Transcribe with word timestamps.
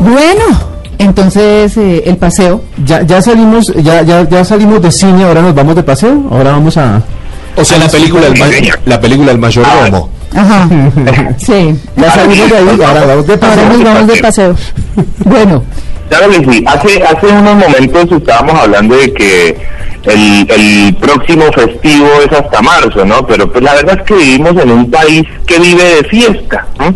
Bueno, 0.00 0.44
entonces 0.98 1.76
eh, 1.76 2.02
el 2.06 2.16
paseo. 2.16 2.62
Ya, 2.84 3.02
ya 3.02 3.20
salimos, 3.20 3.72
ya, 3.82 4.02
ya, 4.02 4.28
ya 4.28 4.44
salimos 4.44 4.80
de 4.82 4.90
cine, 4.90 5.24
ahora 5.24 5.42
nos 5.42 5.54
vamos 5.54 5.76
de 5.76 5.82
paseo, 5.82 6.24
ahora 6.30 6.52
vamos 6.52 6.76
a. 6.76 7.02
O 7.56 7.64
sea, 7.64 7.78
la 7.78 7.88
película, 7.88 8.28
la 8.86 9.00
película 9.00 9.32
El 9.32 9.38
Mayordomo. 9.38 10.10
Ajá. 10.34 10.68
Sí. 11.38 11.74
Ya 11.96 12.10
salimos 12.12 12.50
de 12.50 12.56
ahí, 12.56 12.82
ahora 12.82 13.04
vamos 13.04 13.26
de 13.26 13.36
paseo. 13.36 13.62
Ahora 13.62 13.76
nos 13.76 13.84
vamos 13.84 14.06
de 14.06 14.22
paseo. 14.22 14.54
Bueno, 15.24 15.62
Claro 16.10 16.28
que 16.28 16.52
sí. 16.52 16.64
Hace, 16.66 17.02
hace 17.04 17.26
unos 17.28 17.54
momentos 17.54 18.10
estábamos 18.10 18.60
hablando 18.60 18.96
de 18.96 19.12
que 19.14 19.56
el, 20.02 20.50
el 20.50 20.96
próximo 20.96 21.44
festivo 21.52 22.08
es 22.26 22.32
hasta 22.32 22.60
marzo, 22.60 23.04
¿no? 23.04 23.24
Pero 23.28 23.50
pues 23.50 23.62
la 23.62 23.74
verdad 23.74 24.00
es 24.00 24.06
que 24.06 24.14
vivimos 24.14 24.60
en 24.60 24.72
un 24.72 24.90
país 24.90 25.22
que 25.46 25.60
vive 25.60 25.84
de 25.84 26.04
fiesta. 26.08 26.66
¿no? 26.80 26.92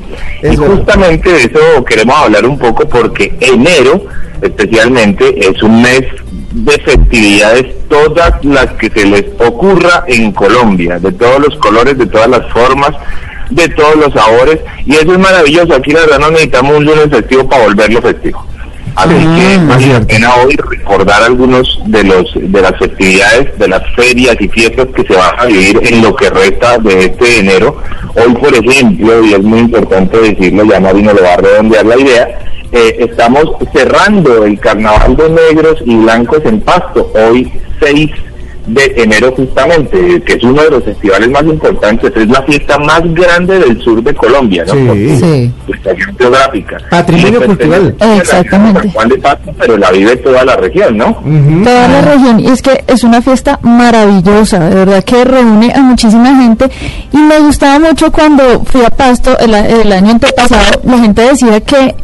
Y 0.50 0.56
justamente 0.56 1.32
de 1.32 1.42
eso 1.44 1.84
queremos 1.84 2.16
hablar 2.16 2.44
un 2.44 2.58
poco 2.58 2.88
porque 2.88 3.32
enero 3.38 4.04
especialmente 4.42 5.48
es 5.48 5.62
un 5.62 5.80
mes 5.80 6.02
de 6.50 6.72
festividades 6.80 7.66
todas 7.88 8.44
las 8.44 8.66
que 8.72 8.90
se 8.90 9.06
les 9.06 9.26
ocurra 9.38 10.04
en 10.08 10.32
Colombia, 10.32 10.98
de 10.98 11.12
todos 11.12 11.38
los 11.38 11.56
colores, 11.58 11.96
de 11.96 12.06
todas 12.06 12.28
las 12.28 12.52
formas, 12.52 12.90
de 13.50 13.68
todos 13.68 13.94
los 13.94 14.12
sabores, 14.12 14.58
y 14.84 14.94
eso 14.94 15.12
es 15.12 15.18
maravilloso. 15.18 15.74
Aquí 15.74 15.92
la 15.92 16.00
verdad 16.00 16.18
no 16.18 16.30
necesitamos 16.32 16.78
un 16.78 16.84
lunes 16.84 17.10
festivo 17.10 17.48
para 17.48 17.64
volverlo 17.64 18.02
festivo. 18.02 18.44
Así 18.96 19.08
que 19.10 19.24
Ah, 19.24 19.64
vale 19.66 19.66
la 19.66 19.78
cierto. 19.78 20.06
pena 20.06 20.34
hoy 20.36 20.56
recordar 20.56 21.22
algunos 21.24 21.80
de 21.86 22.04
los 22.04 22.32
de 22.34 22.60
las 22.62 22.78
festividades, 22.78 23.58
de 23.58 23.68
las 23.68 23.82
ferias 23.96 24.36
y 24.40 24.48
fiestas 24.48 24.86
que 24.94 25.02
se 25.02 25.14
van 25.16 25.32
a 25.38 25.46
vivir 25.46 25.80
en 25.82 26.02
lo 26.02 26.14
que 26.14 26.30
resta 26.30 26.78
de 26.78 27.06
este 27.06 27.38
enero. 27.40 27.76
Hoy, 28.14 28.34
por 28.34 28.54
ejemplo, 28.54 29.24
y 29.24 29.32
es 29.34 29.42
muy 29.42 29.58
importante 29.60 30.16
decirlo, 30.18 30.64
ya 30.64 30.78
Marino 30.80 31.12
lo 31.12 31.22
va 31.22 31.34
a 31.34 31.36
redondear 31.38 31.84
la 31.86 31.98
idea, 31.98 32.28
eh, 32.70 32.96
estamos 33.00 33.44
cerrando 33.72 34.44
el 34.44 34.58
Carnaval 34.60 35.16
de 35.16 35.30
Negros 35.30 35.82
y 35.84 35.96
Blancos 35.96 36.40
en 36.44 36.60
Pasto, 36.60 37.10
hoy 37.14 37.52
6 37.80 38.10
de 38.66 38.94
enero 38.96 39.32
justamente, 39.36 40.22
que 40.22 40.32
es 40.34 40.42
uno 40.42 40.62
de 40.62 40.70
los 40.70 40.84
festivales 40.84 41.28
más 41.30 41.42
importantes, 41.44 42.12
es 42.16 42.28
la 42.28 42.42
fiesta 42.42 42.78
más 42.78 43.02
grande 43.14 43.58
del 43.58 43.80
sur 43.82 44.02
de 44.02 44.14
Colombia, 44.14 44.64
¿no? 44.66 44.72
Sí. 44.72 44.78
Por 45.66 45.76
su 45.76 45.82
Sí. 45.90 46.12
geográfica. 46.18 46.78
Patrimonio 46.90 47.44
cultural. 47.44 47.94
Exactamente. 48.18 48.90
Juan 48.90 49.08
de 49.08 49.18
Pasto, 49.18 49.52
pero 49.58 49.76
la 49.76 49.90
vive 49.90 50.16
toda 50.16 50.44
la 50.44 50.56
región, 50.56 50.96
¿no? 50.96 51.08
Ujú. 51.10 51.62
toda 51.64 51.88
la 51.88 52.02
región. 52.02 52.40
Y 52.40 52.48
es 52.48 52.62
que 52.62 52.82
es 52.86 53.04
una 53.04 53.20
fiesta 53.20 53.58
maravillosa, 53.62 54.58
de 54.68 54.74
verdad 54.74 55.04
que 55.04 55.24
reúne 55.24 55.72
a 55.74 55.80
muchísima 55.80 56.34
gente. 56.40 56.70
Y 57.12 57.16
me 57.18 57.38
gustaba 57.40 57.78
mucho 57.78 58.10
cuando 58.10 58.64
fui 58.64 58.82
a 58.82 58.90
Pasto 58.90 59.38
el, 59.38 59.54
el 59.54 59.92
año 59.92 60.12
antepasado, 60.12 60.80
la 60.84 60.98
gente 60.98 61.22
decía 61.22 61.60
que 61.60 61.94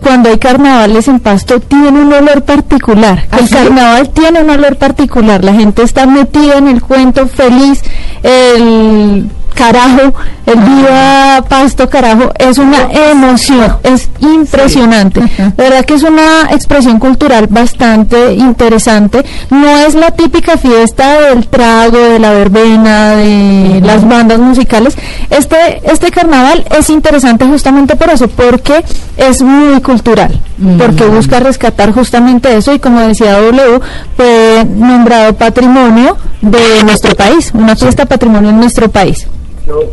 cuando 0.00 0.30
hay 0.30 0.38
carnavales 0.38 1.08
en 1.08 1.20
Pasto 1.20 1.60
tiene 1.60 2.00
un 2.00 2.12
olor 2.12 2.42
particular. 2.42 3.26
¿Ah, 3.30 3.38
el 3.38 3.48
sí? 3.48 3.54
carnaval 3.54 4.10
tiene 4.10 4.42
un 4.42 4.50
olor 4.50 4.76
particular. 4.76 5.44
La 5.44 5.54
gente 5.54 5.82
está 5.82 6.06
metida 6.06 6.58
en 6.58 6.68
el 6.68 6.82
cuento, 6.82 7.26
feliz. 7.28 7.82
El 8.22 9.30
carajo, 9.60 10.14
el 10.46 10.58
viva 10.58 11.44
Pasto 11.48 11.88
carajo, 11.88 12.32
es 12.38 12.56
una 12.58 12.88
emoción, 13.10 13.76
es 13.82 14.08
impresionante. 14.20 15.20
De 15.20 15.52
verdad 15.56 15.84
que 15.84 15.94
es 15.94 16.02
una 16.02 16.48
expresión 16.50 16.98
cultural 16.98 17.46
bastante 17.48 18.34
interesante. 18.34 19.24
No 19.50 19.68
es 19.86 19.94
la 19.94 20.12
típica 20.12 20.56
fiesta 20.56 21.20
del 21.20 21.46
trago, 21.48 21.98
de 21.98 22.18
la 22.18 22.32
verbena, 22.32 23.16
de 23.16 23.80
las 23.84 24.08
bandas 24.08 24.38
musicales. 24.38 24.96
Este, 25.28 25.80
este 25.84 26.10
carnaval 26.10 26.64
es 26.78 26.88
interesante 26.88 27.44
justamente 27.44 27.96
por 27.96 28.08
eso, 28.08 28.28
porque 28.28 28.82
es 29.18 29.42
muy 29.42 29.80
cultural, 29.82 30.40
porque 30.78 31.04
busca 31.04 31.40
rescatar 31.40 31.92
justamente 31.92 32.56
eso 32.56 32.72
y 32.72 32.78
como 32.78 33.00
decía 33.00 33.38
W, 33.38 33.80
fue 34.16 34.64
nombrado 34.64 35.34
patrimonio 35.34 36.16
de 36.40 36.82
nuestro 36.84 37.14
país, 37.14 37.50
una 37.52 37.76
fiesta 37.76 38.06
patrimonio 38.06 38.50
en 38.50 38.58
nuestro 38.58 38.90
país. 38.90 39.26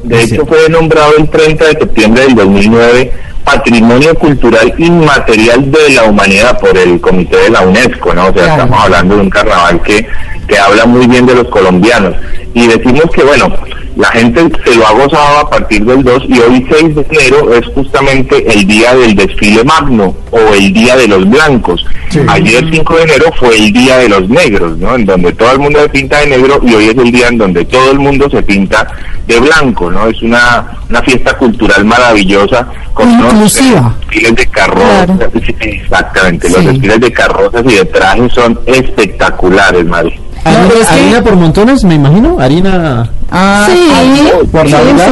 De 0.04 0.24
hecho, 0.24 0.46
fue 0.46 0.70
nombrado 0.70 1.12
el 1.18 1.30
30 1.30 1.66
de 1.66 1.72
septiembre 1.74 2.24
del 2.24 2.36
2009 2.36 3.12
Patrimonio 3.44 4.14
Cultural 4.16 4.74
Inmaterial 4.78 5.72
de 5.72 5.90
la 5.92 6.04
Humanidad 6.04 6.60
por 6.60 6.78
el 6.78 7.00
Comité 7.00 7.38
de 7.38 7.50
la 7.50 7.62
UNESCO, 7.62 8.14
¿no? 8.14 8.24
O 8.28 8.34
sea, 8.34 8.44
Claro. 8.44 8.52
estamos 8.64 8.84
hablando 8.84 9.16
de 9.16 9.22
un 9.22 9.30
carnaval 9.30 9.82
que, 9.82 10.06
que 10.48 10.58
habla 10.58 10.86
muy 10.86 11.08
bien 11.08 11.26
de 11.26 11.36
los 11.36 11.48
colombianos. 11.48 12.16
Y 12.54 12.68
decimos 12.68 13.06
que, 13.14 13.24
bueno, 13.24 13.54
la 13.98 14.10
gente 14.12 14.48
se 14.64 14.76
lo 14.76 14.86
ha 14.88 14.92
gozado 14.92 15.40
a 15.40 15.50
partir 15.50 15.84
del 15.84 16.04
2 16.04 16.24
y 16.28 16.40
hoy 16.40 16.66
6 16.70 16.96
de 16.96 17.06
enero 17.10 17.54
es 17.54 17.66
justamente 17.74 18.46
el 18.54 18.66
día 18.68 18.94
del 18.96 19.16
desfile 19.16 19.64
magno 19.64 20.16
o 20.32 20.40
el 20.54 20.72
día 20.72 20.96
de 20.96 21.08
los 21.08 21.28
blancos. 21.30 21.86
Sí. 22.10 22.20
Ayer 22.28 22.64
5 22.72 22.96
de 22.96 23.04
enero 23.04 23.26
fue 23.40 23.58
el 23.58 23.74
día 23.74 23.98
de 23.98 24.10
los 24.10 24.30
negros, 24.30 24.78
¿no? 24.78 24.96
En 24.96 25.06
donde 25.06 25.34
todo 25.34 25.52
el 25.52 25.60
mundo 25.60 25.82
se 25.82 25.90
pinta 25.90 26.20
de 26.20 26.28
negro 26.28 26.60
y 26.64 26.74
hoy 26.76 26.86
es 26.90 26.98
el 26.98 27.12
día 27.12 27.28
en 27.28 27.38
donde 27.38 27.66
todo 27.66 27.92
el 27.92 28.00
mundo 28.00 28.30
se 28.30 28.42
pinta 28.44 28.88
de 29.28 29.40
blanco, 29.40 29.92
¿no? 29.92 30.08
Es 30.08 30.22
una, 30.22 30.78
una 30.90 31.02
fiesta 31.02 31.38
cultural 31.38 31.84
maravillosa 31.84 32.68
con 32.94 33.10
unos 33.10 33.34
Inclusiva. 33.34 33.80
eh, 33.80 34.06
desfiles 34.06 34.36
de 34.36 34.48
carrozas, 34.48 35.06
Claro. 35.06 35.32
sí, 35.46 35.56
exactamente, 35.60 36.50
los 36.50 36.66
desfiles 36.66 37.00
de 37.02 37.12
carrozas 37.12 37.64
y 37.66 37.76
de 37.76 37.86
trajes 37.86 38.32
son 38.34 38.60
espectaculares, 38.66 39.86
Mari. 39.86 40.20
Harina, 40.44 40.64
No, 40.64 41.16
que- 41.18 41.22
por 41.22 41.36
montones, 41.36 41.84
me 41.84 41.96
imagino. 41.96 42.40
Harina. 42.40 43.10
sí, 43.68 43.90
por 44.52 44.68
sí, 44.68 44.74
Navidad. 44.74 45.08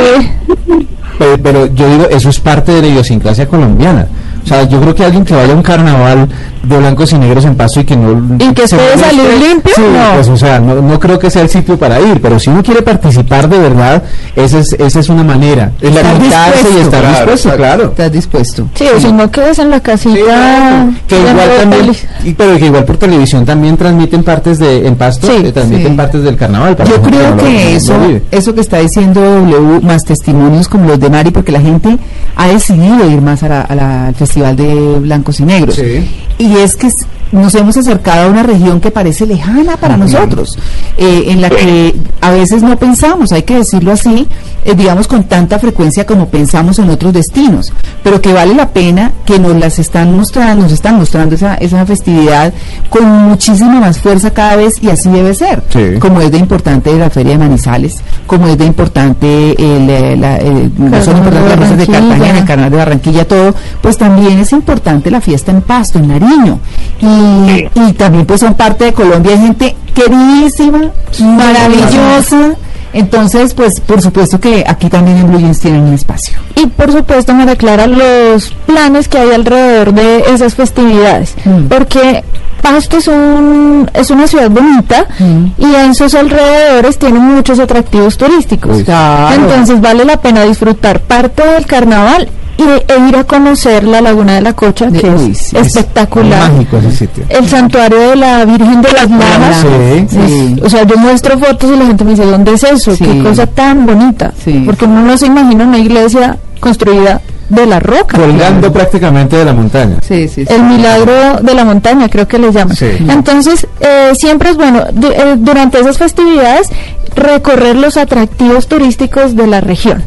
sí. 0.47 0.87
Pero, 1.17 1.37
pero 1.41 1.65
yo 1.73 1.87
digo, 1.89 2.07
eso 2.09 2.29
es 2.29 2.39
parte 2.39 2.73
de 2.73 2.81
la 2.81 2.87
idiosincrasia 2.87 3.47
colombiana. 3.47 4.07
O 4.43 4.47
sea, 4.47 4.63
yo 4.63 4.79
creo 4.81 4.93
que 4.93 5.03
alguien 5.05 5.23
que 5.25 5.33
vaya 5.33 5.53
a 5.53 5.55
un 5.55 5.63
carnaval 5.63 6.27
de 6.67 6.77
blancos 6.77 7.11
y 7.13 7.17
negros 7.17 7.45
en 7.45 7.55
paso 7.55 7.79
y 7.79 7.83
que 7.85 7.95
no... 7.95 8.35
¿Y 8.39 8.53
que 8.53 8.67
se 8.67 8.75
puede 8.75 8.97
salir 8.97 9.23
limpio? 9.39 9.73
sí, 9.75 9.81
No. 9.81 10.15
pues 10.15 10.27
o 10.29 10.37
sea, 10.37 10.59
no, 10.59 10.81
no 10.81 10.99
creo 10.99 11.17
que 11.19 11.29
sea 11.29 11.41
el 11.43 11.49
sitio 11.49 11.77
para 11.77 11.99
ir, 12.01 12.21
pero 12.21 12.39
si 12.39 12.49
uno 12.49 12.63
quiere 12.63 12.81
participar 12.81 13.47
de 13.49 13.57
verdad, 13.59 14.03
esa 14.35 14.59
es, 14.59 14.73
esa 14.73 14.99
es 14.99 15.09
una 15.09 15.23
manera. 15.23 15.71
Estar 15.81 16.03
Lamentarse 16.05 16.67
y 16.77 16.81
estar 16.81 17.01
Claro, 17.01 17.15
dispuesto, 17.31 17.57
claro. 17.57 17.83
Estás 17.85 18.11
dispuesto. 18.11 18.67
Sí, 18.75 18.85
o 18.95 18.99
si 18.99 19.11
no 19.11 19.29
quedas 19.31 19.59
en 19.59 19.69
la 19.69 19.79
casita. 19.79 20.87
que 21.07 21.19
igual 21.19 21.49
también, 21.61 21.91
y- 22.23 22.33
pero 22.33 22.57
que 22.57 22.65
igual 22.65 22.85
por 22.85 22.97
televisión 22.97 23.45
también 23.45 23.77
transmiten 23.77 24.23
partes 24.23 24.59
de 24.59 24.87
en 24.87 24.95
Pasto, 24.95 25.27
Sí, 25.27 25.33
eh, 25.45 25.51
transmiten 25.51 25.91
sí. 25.91 25.97
partes 25.97 26.23
del 26.23 26.35
carnaval. 26.35 26.75
para 26.75 26.89
Yo 26.89 26.97
la 26.97 27.03
creo 27.07 27.37
que 27.37 27.75
eso, 27.75 27.93
eso 28.31 28.53
que 28.55 28.61
está 28.61 28.79
diciendo 28.79 29.21
W, 29.21 29.81
más 29.81 30.03
testimonios 30.03 30.67
como 30.67 30.87
los 30.87 30.99
de 30.99 31.09
Mari, 31.09 31.31
porque 31.31 31.51
la 31.51 31.61
gente 31.61 31.97
ha 32.35 32.47
decidido 32.47 33.09
ir 33.09 33.21
más 33.21 33.43
a 33.43 33.49
la- 33.49 33.61
a 33.61 33.75
la- 33.75 34.07
al 34.07 34.15
Festival 34.15 34.55
de 34.55 34.99
Blancos 34.99 35.39
y 35.39 35.43
Negros. 35.43 35.75
Sí. 35.75 36.07
Y 36.55 36.59
es 36.59 36.77
que 36.77 36.89
nos 37.31 37.53
hemos 37.55 37.75
acercado 37.75 38.27
a 38.27 38.31
una 38.31 38.43
región 38.43 38.79
que 38.79 38.89
parece 38.89 39.25
lejana 39.25 39.75
para 39.75 39.97
nosotros, 39.97 40.57
eh, 40.97 41.25
en 41.27 41.41
la 41.41 41.49
que 41.49 41.93
a 42.21 42.31
veces 42.31 42.63
no 42.63 42.77
pensamos, 42.77 43.33
hay 43.33 43.43
que 43.43 43.57
decirlo 43.57 43.91
así, 43.91 44.27
eh, 44.65 44.73
digamos 44.75 45.07
con 45.07 45.23
tanta 45.25 45.59
frecuencia 45.59 46.05
como 46.05 46.27
pensamos 46.27 46.79
en 46.79 46.89
otros 46.89 47.13
destinos, 47.13 47.71
pero 48.03 48.19
que 48.19 48.33
vale 48.33 48.53
la 48.53 48.69
pena 48.69 49.11
que 49.25 49.39
nos 49.39 49.55
las 49.55 49.79
están 49.79 50.15
mostrando, 50.17 50.63
nos 50.63 50.71
están 50.73 50.97
mostrando 50.97 51.35
esa, 51.35 51.53
esa 51.55 51.85
festividad 51.85 52.51
con 52.89 53.05
muchísima 53.29 53.79
más 53.79 53.99
fuerza 53.99 54.31
cada 54.31 54.55
vez 54.57 54.81
y 54.81 54.89
así 54.89 55.09
debe 55.09 55.33
ser, 55.33 55.63
Sí. 55.69 55.99
como 55.99 56.19
es 56.21 56.31
de 56.31 56.39
importante 56.39 56.93
la 56.97 57.09
Feria 57.09 57.33
de 57.33 57.37
Manizales, 57.37 57.97
como 58.27 58.47
es 58.47 58.57
de 58.57 58.65
importante 58.65 59.51
el, 59.51 59.89
eh, 59.89 60.17
la, 60.17 60.37
eh, 60.37 60.69
son 61.03 61.13
Carnaval 61.15 61.17
importantes 61.17 61.69
de 61.69 61.75
las 61.77 61.77
de. 61.77 61.87
Cartagena, 61.87 62.39
el 62.39 62.45
Carnaval 62.45 62.71
de 62.71 62.77
Barranquilla, 62.77 63.27
todo, 63.27 63.55
pues 63.81 63.97
también 63.97 64.39
es 64.39 64.51
importante 64.51 65.11
la 65.11 65.21
fiesta 65.21 65.51
en 65.51 65.61
Pasto, 65.61 65.99
en 65.99 66.07
Nariño. 66.07 66.59
Y, 67.01 67.67
y 67.79 67.93
también 67.93 68.25
pues 68.25 68.39
son 68.39 68.55
parte 68.55 68.85
de 68.85 68.93
Colombia, 68.93 69.33
hay 69.33 69.39
gente 69.41 69.75
queridísima, 69.93 70.91
maravillosa. 71.21 72.55
Entonces, 72.95 73.53
pues 73.53 73.79
por 73.81 74.01
supuesto 74.01 74.39
que 74.39 74.63
aquí 74.67 74.89
también 74.89 75.17
en 75.17 75.27
Blue 75.29 75.39
Jeans 75.39 75.59
tienen 75.59 75.81
un 75.81 75.93
espacio. 75.93 76.37
Y 76.55 76.65
por 76.67 76.91
supuesto, 76.91 77.33
María 77.33 77.55
Clara, 77.55 77.87
los 77.87 78.49
planes 78.65 79.07
que 79.07 79.17
hay 79.19 79.31
alrededor 79.31 79.93
de 79.93 80.19
esas 80.33 80.55
festividades. 80.55 81.35
Mm. 81.45 81.65
Porque 81.67 82.23
Pasto 82.61 82.97
es, 82.97 83.07
un, 83.07 83.87
es 83.93 84.09
una 84.09 84.25
ciudad 84.27 84.49
bonita 84.49 85.05
Mm. 85.19 85.45
y 85.59 85.75
en 85.75 85.93
sus 85.93 86.15
alrededores 86.15 86.97
tiene 86.97 87.19
muchos 87.19 87.59
atractivos 87.59 88.17
turísticos. 88.17 88.81
Claro. 88.83 89.35
Entonces 89.35 89.79
vale 89.81 90.03
la 90.03 90.17
pena 90.17 90.43
disfrutar 90.43 91.01
parte 91.01 91.45
del 91.45 91.65
carnaval 91.67 92.27
y, 92.57 92.63
e 92.91 93.07
ir 93.09 93.15
a 93.17 93.23
conocer 93.23 93.83
la 93.83 94.01
Laguna 94.01 94.35
de 94.35 94.41
la 94.41 94.53
Cocha, 94.53 94.87
que 94.91 95.09
Uy, 95.09 95.31
es 95.31 95.37
sí, 95.37 95.57
espectacular. 95.57 96.51
Mágico 96.51 96.77
ese 96.77 96.91
sitio. 96.91 97.23
El 97.29 97.47
santuario 97.49 97.97
de 98.11 98.15
la 98.15 98.45
Virgen 98.45 98.81
de 98.81 98.91
las 98.91 99.09
Lajas. 99.09 99.61
Sí, 99.61 100.07
sí. 100.09 100.55
O 100.63 100.69
sea, 100.69 100.83
yo 100.83 100.97
muestro 100.97 101.37
fotos 101.37 101.69
y 101.73 101.77
la 101.77 101.85
gente 101.85 102.03
me 102.03 102.11
dice, 102.11 102.25
¿dónde 102.25 102.53
es 102.53 102.63
eso? 102.63 102.95
Sí. 102.95 103.03
Qué 103.03 103.23
cosa 103.23 103.45
tan 103.47 103.85
bonita. 103.85 104.31
Sí. 104.43 104.63
Porque 104.65 104.85
uno 104.85 105.01
no 105.01 105.17
se 105.17 105.25
imagina 105.27 105.65
una 105.65 105.77
iglesia 105.79 106.37
construida 106.59 107.21
de 107.49 107.65
la 107.67 107.79
roca. 107.79 108.17
Colgando 108.17 108.73
prácticamente 108.73 109.35
de 109.37 109.45
la 109.45 109.53
montaña. 109.53 109.97
Sí, 110.01 110.27
sí, 110.27 110.45
sí. 110.47 110.51
El 110.53 110.63
milagro 110.63 111.13
de 111.43 111.53
la 111.53 111.63
montaña, 111.63 112.09
creo 112.09 112.27
que 112.27 112.39
le 112.39 112.51
llaman. 112.51 112.75
Sí. 112.75 112.87
Entonces, 113.07 113.67
eh, 113.81 114.13
siempre 114.15 114.49
es 114.49 114.57
bueno, 114.57 114.83
du- 114.91 115.11
eh, 115.11 115.35
durante 115.37 115.79
esas 115.79 115.95
festividades, 115.97 116.69
recorrer 117.15 117.75
los 117.75 117.97
atractivos 117.97 118.67
turísticos 118.67 119.35
de 119.35 119.47
la 119.47 119.61
región. 119.61 120.03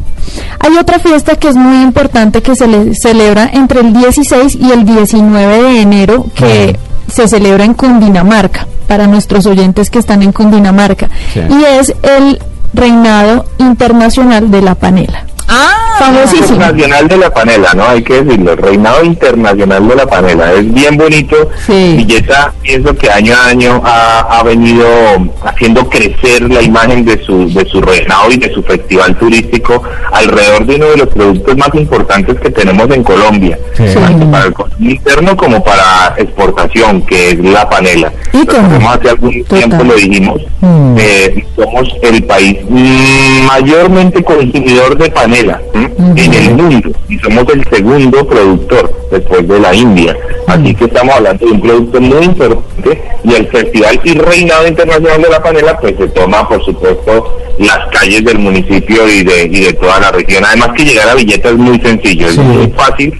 Hay 0.59 0.77
otra 0.77 0.99
fiesta 0.99 1.35
que 1.35 1.47
es 1.49 1.55
muy 1.55 1.81
importante 1.81 2.41
que 2.41 2.55
se 2.55 2.67
le 2.67 2.93
celebra 2.95 3.49
entre 3.51 3.79
el 3.81 3.93
16 3.93 4.55
y 4.55 4.71
el 4.71 4.85
19 4.85 5.63
de 5.63 5.81
enero, 5.81 6.25
que 6.35 6.77
se 7.11 7.27
celebra 7.27 7.65
en 7.65 7.73
Cundinamarca, 7.73 8.67
para 8.87 9.07
nuestros 9.07 9.45
oyentes 9.45 9.89
que 9.89 9.99
están 9.99 10.21
en 10.21 10.31
Cundinamarca, 10.31 11.09
Sí. 11.33 11.41
y 11.49 11.63
es 11.63 11.93
el 12.03 12.39
reinado 12.73 13.45
internacional 13.57 14.51
de 14.51 14.61
la 14.61 14.75
panela. 14.75 15.25
Ah, 15.51 15.95
Famosísimo. 15.97 16.53
Internacional 16.53 17.07
de 17.07 17.17
la 17.17 17.33
panela, 17.33 17.73
¿no? 17.73 17.83
Hay 17.89 18.03
que 18.03 18.21
decirlo, 18.21 18.55
reinado 18.55 19.03
internacional 19.03 19.87
de 19.87 19.95
la 19.95 20.05
panela. 20.05 20.53
Es 20.53 20.71
bien 20.73 20.95
bonito. 20.95 21.49
Sí. 21.65 21.95
Villeta, 21.97 22.53
pienso 22.61 22.95
que 22.95 23.09
año 23.09 23.33
a 23.35 23.47
año 23.47 23.81
ha, 23.83 24.19
ha 24.19 24.43
venido 24.43 24.85
haciendo 25.43 25.89
crecer 25.89 26.43
la 26.49 26.61
imagen 26.61 27.03
de 27.03 27.23
su, 27.25 27.51
de 27.51 27.65
su 27.65 27.81
reinado 27.81 28.31
y 28.31 28.37
de 28.37 28.53
su 28.53 28.61
festival 28.63 29.17
turístico 29.17 29.81
alrededor 30.11 30.65
de 30.67 30.75
uno 30.75 30.85
de 30.85 30.97
los 30.97 31.07
productos 31.09 31.57
más 31.57 31.69
importantes 31.73 32.39
que 32.39 32.51
tenemos 32.51 32.89
en 32.91 33.03
Colombia. 33.03 33.57
Sí. 33.75 33.85
Tanto 33.95 34.29
para 34.29 34.45
el 34.45 34.53
consumo 34.53 34.89
interno 34.89 35.35
como 35.35 35.63
para 35.63 36.13
exportación, 36.17 37.01
que 37.07 37.31
es 37.31 37.39
la 37.39 37.67
panela. 37.67 38.13
¿Y 38.33 38.45
cómo? 38.45 38.89
hace 38.91 39.09
algún 39.09 39.31
tiempo, 39.45 39.77
Total. 39.77 39.87
lo 39.87 39.95
dijimos. 39.95 40.41
Mm. 40.61 40.95
Eh, 40.99 41.45
somos 41.55 41.89
el 42.03 42.23
país 42.23 42.57
mayormente 43.45 44.23
consumidor 44.23 44.97
de 44.97 45.09
panela 45.09 45.38
¿m? 45.39 45.89
en 46.15 46.33
el 46.33 46.55
mundo 46.55 46.89
y 47.07 47.17
somos 47.19 47.45
el 47.53 47.63
segundo 47.69 48.27
productor 48.27 48.91
después 49.11 49.47
de 49.47 49.59
la 49.59 49.73
India. 49.73 50.15
Así 50.47 50.73
que 50.73 50.85
estamos 50.85 51.15
hablando 51.15 51.45
de 51.45 51.51
un 51.51 51.61
producto 51.61 52.01
muy 52.01 52.25
importante 52.25 53.01
y 53.23 53.33
el 53.35 53.47
Festival 53.47 53.99
y 54.03 54.13
Reinado 54.17 54.67
Internacional 54.67 55.21
de 55.21 55.29
la 55.29 55.43
Panela 55.43 55.77
pues 55.79 55.95
se 55.97 56.07
toma 56.09 56.47
por 56.47 56.63
supuesto 56.65 57.37
las 57.59 57.87
calles 57.91 58.23
del 58.23 58.39
municipio 58.39 59.07
y 59.07 59.23
de, 59.23 59.43
y 59.43 59.63
de 59.65 59.73
toda 59.73 59.99
la 59.99 60.11
región. 60.11 60.43
Además 60.45 60.69
que 60.75 60.85
llegar 60.85 61.09
a 61.09 61.15
Villeta 61.15 61.49
es 61.49 61.57
muy 61.57 61.79
sencillo, 61.79 62.27
Sí. 62.29 62.39
es 62.39 62.45
muy 62.45 62.67
fácil 62.71 63.19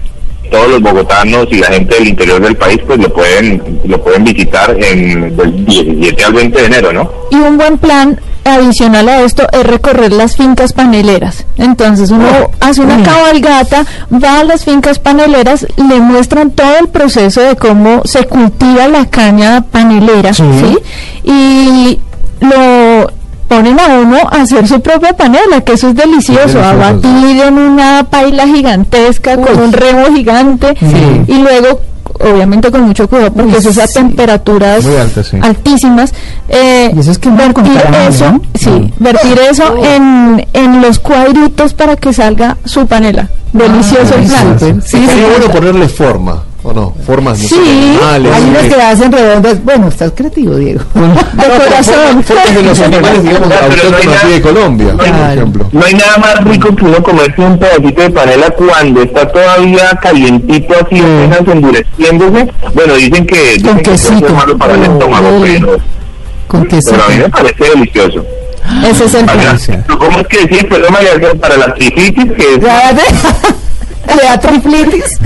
todos 0.50 0.68
los 0.68 0.80
bogotanos 0.82 1.46
y 1.52 1.58
la 1.58 1.68
gente 1.68 1.94
del 1.94 2.08
interior 2.08 2.40
del 2.40 2.56
país 2.56 2.80
pues 2.84 2.98
lo 2.98 3.08
pueden 3.12 3.80
lo 3.84 4.02
pueden 4.02 4.24
visitar 4.24 4.76
en 4.82 5.36
del 5.36 5.64
17 5.64 6.24
al 6.24 6.32
20 6.32 6.58
de 6.60 6.66
enero, 6.66 6.92
¿no? 6.92 7.10
Y 7.30 7.36
un 7.36 7.56
buen 7.56 7.78
plan 7.78 8.20
adicional 8.44 9.08
a 9.08 9.20
esto 9.22 9.46
es 9.52 9.64
recorrer 9.64 10.12
las 10.12 10.36
fincas 10.36 10.72
paneleras. 10.72 11.44
Entonces 11.56 12.10
uno 12.10 12.26
hace 12.60 12.80
una 12.80 13.02
cabalgata, 13.02 13.84
va 14.12 14.40
a 14.40 14.44
las 14.44 14.64
fincas 14.64 14.98
paneleras, 14.98 15.66
le 15.76 16.00
muestran 16.00 16.50
todo 16.50 16.76
el 16.80 16.88
proceso 16.88 17.40
de 17.40 17.56
cómo 17.56 18.02
se 18.04 18.24
cultiva 18.26 18.88
la 18.88 19.06
caña 19.06 19.62
panelera, 19.70 20.32
Sí. 20.34 20.44
¿sí? 20.60 20.78
Y 21.24 22.00
lo 22.40 23.10
ponen 23.48 23.80
a 23.80 23.86
uno 23.88 24.16
a 24.30 24.42
hacer 24.42 24.66
su 24.68 24.80
propia 24.80 25.12
panela, 25.16 25.60
que 25.64 25.72
eso 25.72 25.88
es 25.88 25.94
delicioso, 25.96 26.60
a 26.62 26.72
delicioso, 26.72 26.78
batir 26.78 27.40
en 27.42 27.58
una 27.58 28.06
paila 28.08 28.46
gigantesca 28.46 29.36
con 29.36 29.58
un 29.60 29.72
remo 29.72 30.06
gigante 30.14 30.76
Sí. 30.78 31.22
y 31.26 31.34
luego 31.42 31.80
obviamente 32.22 32.70
con 32.70 32.82
mucho 32.82 33.08
cuidado 33.08 33.32
porque 33.32 33.50
Uy, 33.52 33.56
eso 33.58 33.70
es 33.70 33.78
a 33.78 33.86
sí. 33.86 33.94
temperaturas 33.94 34.84
Muy 34.84 34.96
altas, 34.96 35.26
sí. 35.28 35.38
altísimas 35.42 36.12
eh, 36.48 36.92
Y 36.94 37.00
eso 37.00 37.10
es 37.12 37.18
con 37.18 37.36
vertir 37.36 37.72
eso 38.08 38.32
¿no? 38.32 38.42
sí 38.54 38.92
vertir 38.98 39.38
eso 39.50 39.74
en, 39.84 40.46
en 40.52 40.82
los 40.82 40.98
cuadritos 40.98 41.74
para 41.74 41.96
que 41.96 42.12
salga 42.12 42.56
su 42.64 42.86
panela 42.86 43.28
delicioso 43.52 44.14
el 44.16 44.26
plan 44.26 44.58
súper. 44.58 44.82
Sí, 44.82 44.88
Sería 45.06 45.08
sí. 45.14 45.22
bueno 45.38 45.52
ponerle 45.52 45.88
forma, 45.88 46.42
¿o 46.62 46.72
no? 46.72 46.94
Formas, 47.06 47.38
Sí, 47.38 47.54
animales. 47.56 48.32
Hay 48.34 48.42
unas 48.44 48.62
que 48.64 48.74
hacen 48.82 49.12
redondas. 49.12 49.64
Bueno, 49.64 49.88
estás 49.88 50.12
creativo, 50.14 50.54
Diego. 50.56 50.80
de 50.94 51.44
corazón 51.64 52.22
formas 52.24 52.54
de 52.54 52.62
los 52.62 52.80
animales, 52.80 53.22
digamos, 53.22 53.48
Pero 53.48 53.90
no 53.90 54.42
Colombia, 54.42 54.94
por 54.96 55.06
ejemplo. 55.06 55.68
No 55.72 55.84
hay 55.84 55.94
nada 55.94 56.18
más 56.18 56.44
rico 56.44 56.74
que 56.74 56.84
uno 56.84 57.02
comerse 57.02 57.40
un 57.42 57.58
pedacito 57.58 58.02
de 58.02 58.10
panela 58.10 58.50
cuando 58.50 59.02
está 59.02 59.30
todavía 59.30 59.90
calientito 60.02 60.74
así 60.74 60.98
apenas 61.00 61.40
endureciéndose. 61.46 62.52
Bueno, 62.74 62.94
dicen 62.94 63.26
que, 63.26 63.52
dicen 63.54 63.76
que 63.78 63.82
puede 63.84 63.98
ser 63.98 64.14
quesito. 64.16 64.34
malo 64.34 64.58
para 64.58 64.74
el 64.74 64.80
Oh, 64.80 64.92
estómago, 64.92 65.40
deli. 65.40 65.58
pero, 65.60 65.78
Con 66.46 66.66
queso. 66.66 66.90
pero 66.92 67.04
a 67.04 67.08
mí 67.08 67.16
me 67.18 67.28
parece 67.28 67.64
delicioso. 67.64 68.24
ese 68.84 69.04
es 69.04 69.14
el. 69.14 69.26
¿Cómo 69.98 70.18
es 70.20 70.26
que 70.28 70.40
decís, 70.42 70.64
perdón, 70.64 70.92
María, 70.92 71.10
para 71.40 71.56
la 71.56 71.74
triflitis? 71.74 72.32
Que 72.32 72.54
es- 72.54 72.60
Le 74.16 74.22
da 74.28 74.38
triflitis. 74.38 75.18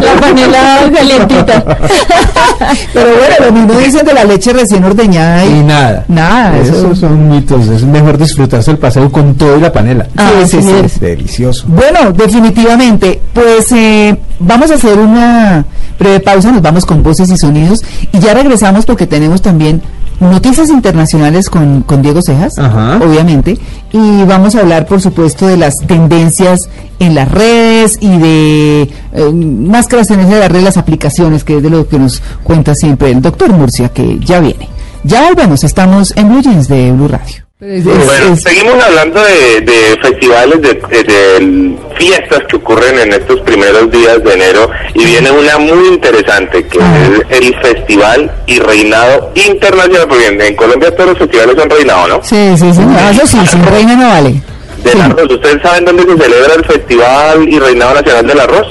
la 0.00 0.20
panela 0.20 0.90
calientita 0.94 1.64
Pero 2.92 3.06
bueno, 3.16 3.34
lo 3.46 3.52
mismo 3.52 3.78
dicen 3.80 4.04
de 4.06 4.14
la 4.14 4.24
leche 4.24 4.52
recién 4.52 4.84
ordeñada 4.84 5.44
Y 5.44 5.48
y 5.60 5.62
nada. 5.62 6.04
nada. 6.08 6.58
Eso. 6.58 6.74
Esos 6.78 6.98
son 6.98 7.28
mitos. 7.28 7.66
Es 7.68 7.82
mejor 7.84 8.18
disfrutarse 8.18 8.70
el 8.70 8.78
paseo 8.78 9.10
con 9.10 9.34
todo 9.36 9.56
y 9.56 9.60
la 9.60 9.72
panela. 9.72 10.06
Ah, 10.16 10.30
sí, 10.46 10.58
así 10.58 10.62
sí. 10.62 10.72
es. 10.84 11.00
Delicioso. 11.00 11.64
Bueno, 11.68 12.12
definitivamente, 12.12 13.20
pues 13.32 13.70
eh, 13.72 14.16
vamos 14.38 14.70
a 14.70 14.74
hacer 14.74 14.98
una 14.98 15.64
breve 15.98 16.20
pausa, 16.20 16.52
nos 16.52 16.62
vamos 16.62 16.84
con 16.86 17.02
voces 17.02 17.30
y 17.30 17.36
sonidos 17.36 17.80
y 18.12 18.18
ya 18.20 18.32
regresamos 18.34 18.86
porque 18.86 19.06
tenemos 19.06 19.42
también 19.42 19.82
noticias 20.20 20.68
internacionales 20.70 21.48
con, 21.50 21.82
con 21.82 22.02
Diego 22.02 22.22
Cejas, 22.22 22.58
Ajá. 22.58 22.98
obviamente, 23.02 23.58
y 23.92 24.24
vamos 24.24 24.54
a 24.54 24.60
hablar, 24.60 24.86
por 24.86 25.00
supuesto, 25.00 25.46
de 25.46 25.56
las 25.56 25.76
tendencias 25.86 26.68
en 26.98 27.14
las 27.14 27.30
redes 27.30 27.98
y 28.00 28.18
de 28.18 28.82
eh, 29.12 29.32
más 29.32 29.86
que 29.86 29.96
las 29.96 30.08
tendencias 30.08 30.36
de 30.36 30.40
las 30.40 30.50
redes, 30.52 30.64
las 30.64 30.76
aplicaciones, 30.76 31.44
que 31.44 31.56
es 31.58 31.62
de 31.62 31.70
lo 31.70 31.88
que 31.88 31.98
nos 31.98 32.22
cuenta 32.42 32.74
siempre 32.74 33.10
el 33.10 33.22
doctor 33.22 33.52
Murcia, 33.52 33.90
que 33.90 34.18
ya 34.20 34.40
viene. 34.40 34.68
Ya 35.04 35.28
volvemos, 35.28 35.62
estamos 35.64 36.12
en 36.16 36.28
Blue 36.28 36.42
Jeans 36.42 36.68
de 36.68 36.92
Blue 36.92 37.08
Radio. 37.08 37.47
Es- 37.60 37.82
Bueno, 37.82 38.34
es- 38.34 38.42
seguimos 38.42 38.76
hablando 38.84 39.20
de, 39.20 39.60
de 39.62 39.98
festivales, 40.00 40.62
de, 40.62 40.74
de- 40.74 41.02
de 41.02 41.76
fiestas 41.96 42.38
que 42.48 42.54
ocurren 42.54 42.96
en 43.00 43.12
estos 43.14 43.40
primeros 43.40 43.90
días 43.90 44.22
de 44.22 44.32
enero 44.34 44.70
y 44.94 45.04
viene 45.04 45.28
una 45.32 45.58
muy 45.58 45.88
interesante 45.88 46.64
que 46.68 46.78
es 46.78 47.42
el 47.42 47.56
Festival 47.60 48.30
y 48.46 48.60
Reinado 48.60 49.32
Internacional, 49.34 50.06
porque 50.08 50.26
en, 50.28 50.40
en 50.40 50.54
Colombia 50.54 50.94
todos 50.94 51.10
los 51.10 51.18
festivales 51.18 51.56
son 51.58 51.68
reinado, 51.68 52.06
¿no? 52.06 52.20
sí, 52.22 52.52
sí, 52.56 52.72
señor. 52.72 53.00
Eso 53.12 53.26
sí, 53.26 53.38
sin 53.48 53.64
reina 53.66 53.96
no 53.96 54.08
vale. 54.08 54.40
Del 54.84 54.92
Sí. 54.92 55.00
arroz, 55.00 55.32
¿ustedes 55.32 55.60
saben 55.60 55.84
dónde 55.84 56.02
se 56.04 56.16
celebra 56.16 56.54
el 56.54 56.64
Festival 56.64 57.48
y 57.48 57.58
Reinado 57.58 57.94
Nacional 57.94 58.26
del 58.28 58.38
Arroz? 58.40 58.66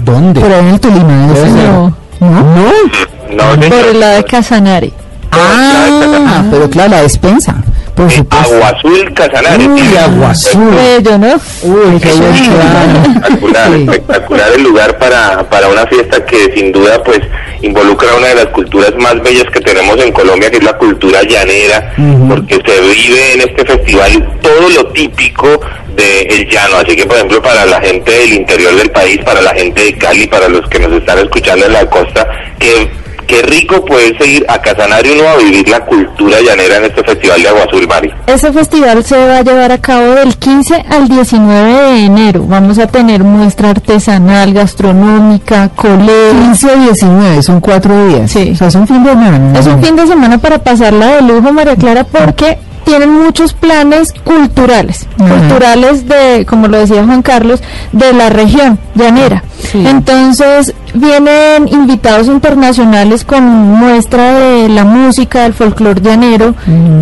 ¿Dónde? 0.00 0.40
Por 0.40 0.52
ahí 0.52 0.58
en 0.60 0.68
el 0.68 0.80
Tolima. 0.80 1.12
¿no? 1.12 1.96
No 2.18 2.28
¿No? 2.28 3.54
No, 3.54 3.68
por 3.68 3.94
lado 3.94 4.16
de 4.16 4.24
Casanare 4.24 4.92
Ah, 5.30 6.42
pero 6.50 6.68
claro, 6.70 6.90
la 6.90 7.02
despensa, 7.02 7.62
por 7.98 8.10
supuesto. 8.10 8.54
Agua 8.54 8.68
Azul 8.68 9.12
Casanare. 9.14 9.66
Uy, 9.68 9.82
Agua 9.96 10.30
Azul. 10.30 10.70
bello 10.74 11.18
no 11.18 11.34
Uy, 11.62 12.00
qué 12.00 12.08
espectacular, 12.10 13.68
Sí. 13.72 13.82
espectacular 13.82 14.52
el 14.54 14.62
lugar 14.62 14.98
para, 14.98 15.48
para 15.50 15.68
una 15.68 15.86
fiesta 15.86 16.24
que 16.24 16.52
sin 16.54 16.72
duda 16.72 17.02
pues 17.02 17.20
involucra 17.60 18.14
una 18.16 18.28
de 18.28 18.34
las 18.36 18.46
culturas 18.46 18.92
más 18.98 19.20
bellas 19.22 19.46
que 19.52 19.60
tenemos 19.60 19.98
en 20.00 20.12
Colombia, 20.12 20.48
que 20.50 20.58
es 20.58 20.64
la 20.64 20.78
cultura 20.78 21.22
llanera, 21.24 21.92
porque 22.28 22.54
se 22.64 22.80
vive 22.80 23.32
en 23.34 23.40
este 23.40 23.64
festival 23.64 24.38
todo 24.40 24.68
lo 24.76 24.86
típico 24.92 25.60
del 25.96 26.48
llano, 26.48 26.76
así 26.76 26.94
que 26.94 27.04
por 27.04 27.16
ejemplo 27.16 27.42
para 27.42 27.66
la 27.66 27.80
gente 27.80 28.12
del 28.12 28.32
interior 28.34 28.76
del 28.76 28.90
país, 28.92 29.18
para 29.24 29.40
la 29.42 29.52
gente 29.54 29.82
de 29.82 29.98
Cali, 29.98 30.28
para 30.28 30.48
los 30.48 30.68
que 30.68 30.78
nos 30.78 30.92
están 30.92 31.18
escuchando 31.18 31.66
en 31.66 31.72
la 31.72 31.84
costa, 31.86 32.24
que 32.60 32.88
qué 33.28 33.42
rico 33.42 33.84
poderse 33.84 34.26
ir 34.26 34.44
a 34.48 34.58
Casanare 34.60 35.12
uno 35.12 35.28
a 35.28 35.36
vivir 35.36 35.68
la 35.68 35.84
cultura 35.84 36.38
llanera 36.40 36.78
en 36.78 36.84
este 36.86 37.04
festival 37.04 37.42
de 37.42 37.48
Agua 37.48 37.64
Azul, 37.68 37.86
Mari. 37.86 38.10
Ese 38.26 38.52
festival 38.52 39.04
se 39.04 39.16
va 39.16 39.36
a 39.38 39.42
llevar 39.42 39.70
a 39.70 39.78
cabo 39.78 40.14
del 40.14 40.34
15 40.36 40.74
al 40.90 41.08
19 41.08 41.72
de 41.72 42.04
enero. 42.06 42.44
Vamos 42.48 42.78
a 42.78 42.86
tener 42.86 43.22
muestra 43.22 43.70
artesanal, 43.70 44.52
gastronómica, 44.54 45.68
colegio. 45.76 46.40
15 46.40 46.70
a 46.70 46.74
19, 46.76 47.42
son 47.42 47.60
cuatro 47.60 48.08
días. 48.08 48.30
Sí. 48.30 48.50
O 48.52 48.56
sea, 48.56 48.68
es 48.68 48.74
un 48.74 48.88
fin 48.88 49.04
de 49.04 49.10
semana. 49.10 49.58
Es 49.58 49.66
un 49.66 49.82
fin 49.82 49.94
de 49.94 50.06
semana 50.06 50.38
para 50.38 50.58
pasarla 50.58 51.16
de 51.16 51.22
lujo, 51.22 51.52
María 51.52 51.76
Clara, 51.76 52.04
porque 52.04 52.58
tienen 52.84 53.10
muchos 53.10 53.52
planes 53.52 54.14
culturales, 54.24 55.06
Ajá. 55.20 55.34
culturales 55.36 56.08
de, 56.08 56.46
como 56.48 56.68
lo 56.68 56.78
decía 56.78 57.04
Juan 57.04 57.20
Carlos, 57.20 57.60
de 57.92 58.12
la 58.14 58.30
región 58.30 58.78
llanera. 58.94 59.44
Sí. 59.60 59.84
Entonces 59.86 60.72
vienen 60.94 61.68
invitados 61.68 62.26
internacionales 62.28 63.24
con 63.24 63.44
muestra 63.44 64.34
de 64.38 64.68
la 64.68 64.84
música 64.84 65.42
del 65.42 65.52
folclore 65.52 66.00
llanero, 66.00 66.54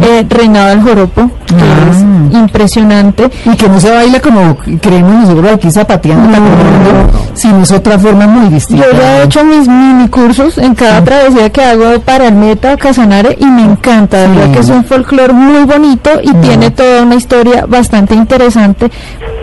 eh, 0.03 0.27
Reinado 0.29 0.69
del 0.71 0.83
Joropo, 0.83 1.31
que 1.47 1.55
Ah. 1.55 1.91
es 2.31 2.37
impresionante. 2.37 3.31
Y 3.45 3.57
que 3.57 3.69
no 3.69 3.81
se 3.81 3.91
baila 3.91 4.21
como 4.21 4.57
creemos 4.81 5.15
nosotros 5.29 5.53
aquí 5.53 5.71
zapateando, 5.71 6.29
taconeando, 6.31 7.11
sino 7.35 7.63
es 7.63 7.71
otra 7.71 7.99
forma 7.99 8.27
muy 8.27 8.49
distinta. 8.49 8.85
Yo 8.91 8.99
ya 8.99 9.19
he 9.19 9.25
hecho 9.25 9.45
mis 9.45 9.69
mini 9.69 10.09
cursos 10.09 10.59
en 10.59 10.75
cada 10.75 11.05
travesía 11.05 11.51
que 11.51 11.63
hago 11.63 12.01
para 12.01 12.27
el 12.29 12.35
Meta 12.35 12.77
Casanare 12.77 13.37
y 13.41 13.47
me 13.47 13.63
encanta, 13.63 14.19
de 14.19 14.27
Sí. 14.29 14.33
verdad 14.37 14.53
que 14.55 14.59
es 14.61 14.69
un 14.71 14.85
folclore 14.85 15.33
muy 15.33 15.65
bonito 15.65 16.11
y 16.23 16.33
tiene 16.35 16.71
toda 16.71 17.03
una 17.03 17.15
historia 17.15 17.65
bastante 17.67 18.15
interesante, 18.15 18.91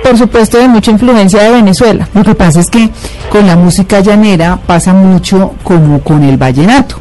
por 0.03 0.17
supuesto 0.17 0.57
de 0.57 0.67
mucha 0.67 0.91
influencia 0.91 1.41
de 1.41 1.51
Venezuela. 1.51 2.07
Lo 2.13 2.23
que 2.23 2.35
pasa 2.35 2.59
es 2.59 2.69
que 2.69 2.89
con 3.29 3.47
la 3.47 3.55
música 3.55 4.01
llanera 4.01 4.59
pasa 4.67 4.93
mucho 4.93 5.53
como 5.63 6.01
con 6.01 6.23
el 6.23 6.37
vallenato. 6.37 6.97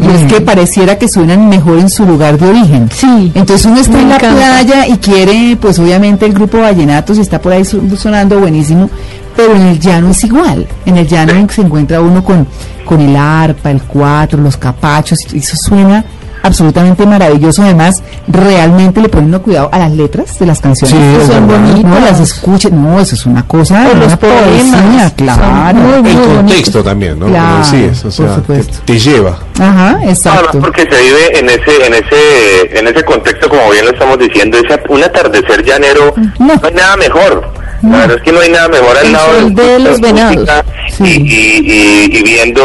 Y 0.00 0.06
es 0.06 0.32
que 0.32 0.40
pareciera 0.40 0.96
que 0.96 1.08
suenan 1.08 1.48
mejor 1.48 1.78
en 1.78 1.90
su 1.90 2.06
lugar 2.06 2.38
de 2.38 2.48
origen. 2.48 2.88
Sí. 2.90 3.32
Entonces 3.34 3.66
uno 3.66 3.80
está 3.80 4.00
en 4.00 4.08
la 4.08 4.18
playa 4.18 4.86
y 4.86 4.96
quiere, 4.96 5.58
pues 5.60 5.78
obviamente 5.78 6.24
el 6.24 6.32
grupo 6.32 6.58
Vallenatos 6.58 7.18
está 7.18 7.38
por 7.38 7.52
ahí 7.52 7.64
sonando 7.64 8.40
buenísimo, 8.40 8.88
pero 9.36 9.54
en 9.54 9.62
el 9.62 9.78
llano 9.78 10.10
es 10.10 10.24
igual. 10.24 10.66
En 10.86 10.96
el 10.96 11.06
llano 11.06 11.46
se 11.50 11.60
encuentra 11.60 12.00
uno 12.00 12.24
con, 12.24 12.46
con 12.86 12.98
el 13.00 13.14
arpa, 13.14 13.70
el 13.70 13.82
cuatro, 13.82 14.40
los 14.40 14.56
capachos, 14.56 15.18
y 15.34 15.38
eso 15.38 15.56
suena 15.56 16.02
absolutamente 16.42 17.06
maravilloso. 17.06 17.62
Además, 17.62 18.02
realmente 18.28 19.00
le 19.00 19.08
ponen 19.08 19.30
cuidado 19.40 19.68
a 19.72 19.78
las 19.78 19.90
letras 19.92 20.38
de 20.38 20.46
las 20.46 20.60
canciones. 20.60 20.94
Sí, 20.96 21.00
que 21.02 21.22
es 21.22 21.26
son 21.28 21.46
verdad. 21.48 21.60
bonitas. 21.62 21.90
No, 21.90 22.00
las 22.00 22.20
escuchen. 22.20 22.82
No, 22.82 23.00
eso 23.00 23.14
es 23.14 23.26
una 23.26 23.46
cosa. 23.46 23.88
Los 23.94 24.16
poesía, 24.16 25.12
claro. 25.16 25.42
muy, 25.78 25.94
El 25.94 26.02
bonitos. 26.02 26.26
contexto 26.36 26.82
también, 26.84 27.18
¿no? 27.18 27.26
Claro, 27.26 27.46
Como 27.48 27.58
decías, 27.58 28.04
o 28.04 28.10
sea, 28.10 28.26
por 28.26 28.34
supuesto. 28.36 28.78
te, 28.84 28.92
te 28.92 28.98
lleva. 28.98 29.38
Ajá, 29.58 29.98
Además 30.04 30.32
porque 30.60 30.82
se 30.82 30.88
vive 31.02 31.38
en 31.38 31.48
ese 31.50 31.86
en 31.86 31.94
ese 31.94 32.78
en 32.78 32.86
ese 32.88 33.04
contexto 33.04 33.48
como 33.48 33.70
bien 33.70 33.84
lo 33.84 33.92
estamos 33.92 34.18
diciendo 34.18 34.56
ese 34.58 34.80
un 34.88 35.02
atardecer 35.04 35.62
llanero 35.64 36.14
No. 36.38 36.54
no 36.54 36.60
hay 36.66 36.74
nada 36.74 36.96
mejor 36.96 37.52
la 37.82 37.98
verdad 37.98 38.16
es 38.16 38.22
que 38.22 38.32
no 38.32 38.40
hay 38.40 38.50
nada 38.50 38.68
mejor 38.68 38.96
al 38.98 39.06
El 39.06 39.12
lado 39.12 39.32
sol 39.40 39.54
de 39.54 39.78
la 39.78 39.90
los 39.90 40.00
venados. 40.00 40.48
Sí. 40.90 41.04
y, 41.04 41.70
y, 41.72 42.18
y- 42.18 42.22
viendo 42.22 42.62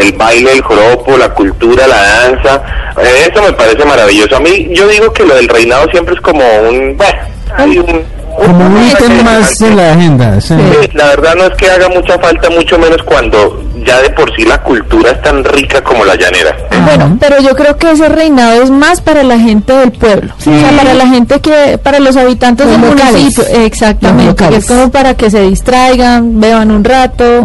el 0.00 0.12
baile, 0.12 0.52
el 0.52 0.62
joropo, 0.62 1.16
la 1.16 1.28
cultura, 1.30 1.86
la 1.86 2.02
danza, 2.02 2.62
eh, 3.02 3.28
eso 3.32 3.42
me 3.42 3.52
parece 3.52 3.84
maravilloso. 3.84 4.36
A 4.36 4.40
mí 4.40 4.68
yo 4.72 4.86
digo 4.88 5.12
que 5.12 5.24
lo 5.24 5.34
del 5.34 5.48
reinado 5.48 5.88
siempre 5.90 6.14
es 6.14 6.20
como 6.20 6.44
un, 6.68 6.96
bueno, 6.96 7.18
hay 7.56 7.78
un, 7.78 8.04
Como 8.36 8.66
un 8.66 8.86
ítem 8.88 9.24
más 9.24 9.60
en 9.60 9.76
la 9.76 9.92
agenda. 9.92 10.40
sí. 10.40 10.54
Sí, 10.54 10.88
la 10.94 11.06
verdad 11.08 11.34
no 11.36 11.44
es 11.46 11.54
que 11.56 11.70
haga 11.70 11.88
mucha 11.88 12.18
falta, 12.18 12.50
mucho 12.50 12.78
menos 12.78 13.02
cuando 13.04 13.62
ya 13.84 14.00
de 14.00 14.10
por 14.10 14.34
sí 14.36 14.44
la 14.44 14.62
cultura 14.62 15.12
es 15.12 15.22
tan 15.22 15.44
rica 15.44 15.82
como 15.82 16.04
la 16.04 16.14
llanera. 16.16 16.56
Bueno, 16.84 17.16
pero 17.20 17.40
yo 17.40 17.54
creo 17.54 17.76
que 17.76 17.90
ese 17.92 18.08
reinado 18.08 18.62
es 18.62 18.70
más 18.70 19.00
para 19.00 19.22
la 19.22 19.38
gente 19.38 19.72
del 19.72 19.92
pueblo, 19.92 20.32
o 20.38 20.42
sea, 20.42 20.70
para 20.76 20.94
la 20.94 21.06
gente 21.06 21.40
que, 21.40 21.78
para 21.82 21.98
los 22.00 22.16
habitantes 22.16 22.66
Los 22.66 22.80
del 22.80 22.90
locales. 22.90 23.12
municipio, 23.14 23.44
exactamente, 23.64 24.48
que 24.48 24.56
es 24.56 24.66
como 24.66 24.90
para 24.90 25.14
que 25.14 25.30
se 25.30 25.40
distraigan, 25.42 26.40
beban 26.40 26.70
un 26.70 26.84
rato 26.84 27.44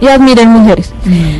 y 0.00 0.08
admiren 0.08 0.48
mujeres. 0.50 0.92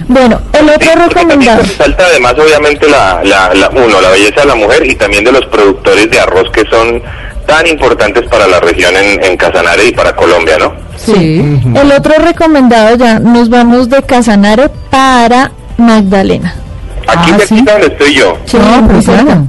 Bueno, 0.09 0.41
el 0.53 0.69
otro 0.71 0.89
Sí, 0.93 0.99
recomendado, 1.09 1.63
resalta 1.63 2.05
además 2.07 2.35
obviamente 2.39 2.89
la, 2.89 3.21
la, 3.25 3.53
la- 3.55 3.69
uno, 3.71 4.01
la 4.01 4.11
belleza 4.11 4.41
de 4.43 4.47
la 4.47 4.55
mujer 4.55 4.87
y 4.87 4.95
también 4.95 5.25
de 5.25 5.33
los 5.33 5.45
productores 5.47 6.11
de 6.11 6.19
arroz 6.21 6.51
que 6.53 6.65
son 6.71 7.03
tan 7.47 7.67
importantes 7.67 8.25
para 8.29 8.47
la 8.47 8.61
región 8.61 8.95
en, 8.97 9.23
en 9.25 9.37
Casanare 9.37 9.87
y 9.87 9.93
para 9.93 10.15
Colombia, 10.15 10.57
¿no? 10.59 10.73
Sí. 10.97 11.61
el 11.75 11.93
otro 11.93 12.15
recomendado 12.19 12.97
ya 12.97 13.19
nos 13.19 13.49
vamos 13.49 13.89
de 13.89 14.03
Casanare 14.03 14.69
para 14.91 15.53
Magdalena. 15.77 16.55
Aquí 17.07 17.31
Ah, 17.33 17.39
¿sí? 17.47 17.57
donde 17.63 17.87
estoy 17.87 18.15
yo. 18.15 18.37
Sí, 18.47 18.57
No, 18.59 18.89
pues 18.89 19.05
claro. 19.05 19.47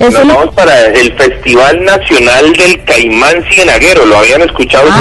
Nos 0.00 0.14
el- 0.14 0.28
vamos 0.28 0.54
para 0.54 0.86
el 0.86 1.12
Festival 1.16 1.84
Nacional 1.84 2.52
del 2.52 2.84
Caimán 2.84 3.34
Cienaguero, 3.50 4.06
¿lo 4.06 4.18
habían 4.18 4.42
escuchado? 4.42 4.84
Ah, 4.92 5.00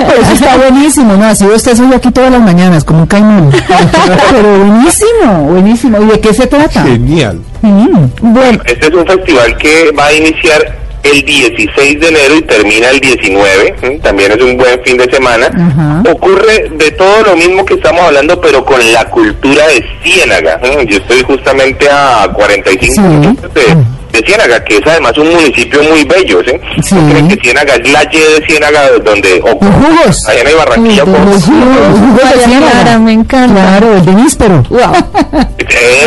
no, 0.00 0.06
pero 0.06 0.22
eso 0.22 0.32
está 0.34 0.56
buenísimo, 0.56 1.14
¿no? 1.16 1.24
Así 1.24 1.44
usted 1.46 1.74
soy 1.76 1.92
aquí 1.94 2.10
todas 2.12 2.30
las 2.30 2.40
mañanas, 2.40 2.84
como 2.84 3.00
un 3.00 3.06
caimán. 3.06 3.50
pero 4.30 4.58
buenísimo, 4.58 5.42
buenísimo. 5.48 6.02
¿Y 6.02 6.06
de 6.06 6.20
qué 6.20 6.32
se 6.34 6.46
trata? 6.46 6.82
Genial. 6.82 7.40
Mm. 7.62 8.06
bueno, 8.20 8.62
Este 8.66 8.86
es 8.86 8.94
un 8.94 9.06
festival 9.06 9.56
que 9.56 9.90
va 9.98 10.06
a 10.06 10.12
iniciar 10.12 10.76
el 11.02 11.22
16 11.24 12.00
de 12.00 12.08
enero 12.08 12.36
y 12.36 12.42
termina 12.42 12.90
el 12.90 13.00
19, 13.00 13.74
¿m? 13.82 13.98
también 14.00 14.32
es 14.32 14.42
un 14.42 14.56
buen 14.56 14.80
fin 14.84 14.96
de 14.96 15.10
semana. 15.10 16.02
Ocurre 16.10 16.70
de 16.74 16.90
todo 16.92 17.22
lo 17.24 17.36
mismo 17.36 17.64
que 17.64 17.74
estamos 17.74 18.02
hablando, 18.02 18.40
pero 18.40 18.64
con 18.64 18.80
la 18.92 19.04
cultura 19.10 19.66
de 19.68 19.84
Ciénaga. 20.02 20.60
Yo 20.86 20.96
estoy 20.98 21.22
justamente 21.22 21.88
a 21.90 22.28
45 22.32 22.94
Sí. 22.94 23.00
minutos 23.00 23.54
de, 23.54 23.62
de 24.12 24.18
Ciénaga, 24.26 24.62
que 24.64 24.76
es 24.76 24.82
además 24.86 25.16
un 25.18 25.28
municipio 25.30 25.82
muy 25.84 26.04
bello. 26.04 26.40
¿sí? 26.44 26.52
Sí. 26.82 26.94
¿No 26.94 27.10
creen 27.10 27.28
que 27.28 27.36
Ciénaga 27.36 27.74
es 27.76 27.90
la 27.92 28.02
Y 28.04 28.18
de 28.18 28.46
Ciénaga 28.46 28.88
donde 29.04 29.38
Los 29.40 29.74
jugos. 29.74 30.28
allá 30.28 30.50
en 30.50 30.56
Barranquilla? 30.56 31.04
Jugos, 31.04 31.20
los 31.26 31.44
jugos 31.44 32.16
de 32.16 32.22
Vaya, 32.24 32.44
ciénaga. 32.44 32.70
Clara, 32.72 32.98
me 32.98 33.12
encanta. 33.12 33.54
Claro, 33.54 33.96
el 33.96 34.04
de 34.04 34.12
níspero. 34.14 34.62
wow. 34.70 34.92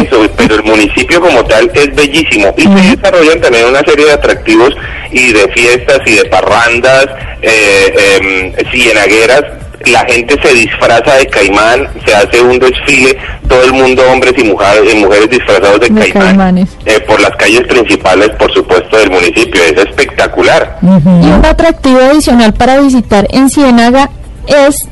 Eso, 0.01 0.25
pero 0.35 0.55
el 0.55 0.63
municipio 0.63 1.21
como 1.21 1.43
tal 1.45 1.71
es 1.73 1.95
bellísimo 1.95 2.53
y 2.57 2.63
se 2.63 2.95
desarrollan 2.97 3.39
también 3.41 3.65
una 3.65 3.79
serie 3.81 4.05
de 4.05 4.11
atractivos 4.11 4.73
y 5.11 5.31
de 5.31 5.47
fiestas 5.49 5.99
y 6.05 6.15
de 6.15 6.25
parrandas 6.25 7.05
eh, 7.41 8.19
em, 8.21 8.53
cienagueras. 8.71 9.43
La 9.85 10.05
gente 10.05 10.37
se 10.41 10.53
disfraza 10.53 11.15
de 11.15 11.27
caimán, 11.27 11.87
se 12.05 12.15
hace 12.15 12.41
un 12.41 12.57
desfile, 12.57 13.17
todo 13.49 13.63
el 13.63 13.73
mundo, 13.73 14.01
hombres 14.11 14.33
y 14.37 14.43
mujeres, 14.45 14.95
mujeres 14.95 15.29
disfrazados 15.29 15.79
de, 15.81 15.89
De 15.89 15.99
caimán, 15.99 16.27
caimanes. 16.29 16.69
eh, 16.85 16.99
por 17.01 17.19
las 17.19 17.31
calles 17.31 17.61
principales, 17.67 18.29
por 18.39 18.51
supuesto, 18.53 18.97
del 18.97 19.11
municipio. 19.11 19.61
Es 19.63 19.77
espectacular. 19.77 20.77
Y 20.81 20.87
un 21.27 21.45
atractivo 21.45 21.99
adicional 21.99 22.53
para 22.53 22.79
visitar 22.79 23.27
en 23.31 23.49
Ciénaga 23.49 24.09
es 24.47 24.87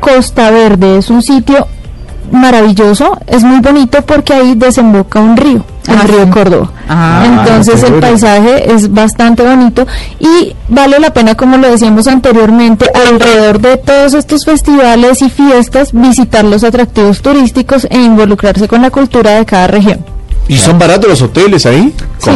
Costa 0.00 0.50
Verde. 0.50 0.98
Es 0.98 1.10
un 1.10 1.22
sitio 1.22 1.66
maravilloso, 2.30 3.18
es 3.26 3.42
muy 3.42 3.60
bonito 3.60 4.00
porque 4.02 4.32
ahí 4.32 4.54
desemboca 4.56 5.20
un 5.20 5.36
río, 5.36 5.64
el 5.88 5.96
Ah, 5.98 6.02
río 6.06 6.24
sí. 6.24 6.30
Córdoba. 6.30 6.70
Ah, 6.88 7.24
Entonces 7.26 7.82
el 7.82 7.94
paisaje 7.94 8.72
es 8.72 8.92
bastante 8.92 9.42
bonito 9.42 9.86
y 10.20 10.54
vale 10.68 10.98
la 11.00 11.12
pena, 11.12 11.34
como 11.34 11.56
lo 11.56 11.70
decíamos 11.70 12.06
anteriormente, 12.06 12.86
alrededor 13.08 13.60
de 13.60 13.76
todos 13.78 14.14
estos 14.14 14.44
festivales 14.44 15.22
y 15.22 15.30
fiestas, 15.30 15.90
visitar 15.92 16.44
los 16.44 16.62
atractivos 16.64 17.20
turísticos 17.22 17.86
e 17.90 17.98
involucrarse 17.98 18.68
con 18.68 18.82
la 18.82 18.90
cultura 18.90 19.32
de 19.32 19.44
cada 19.46 19.66
región. 19.66 20.04
¿Y 20.48 20.58
son 20.58 20.78
baratos 20.78 21.08
los 21.08 21.22
hoteles 21.22 21.64
ahí? 21.66 21.94
Sí, 22.18 22.30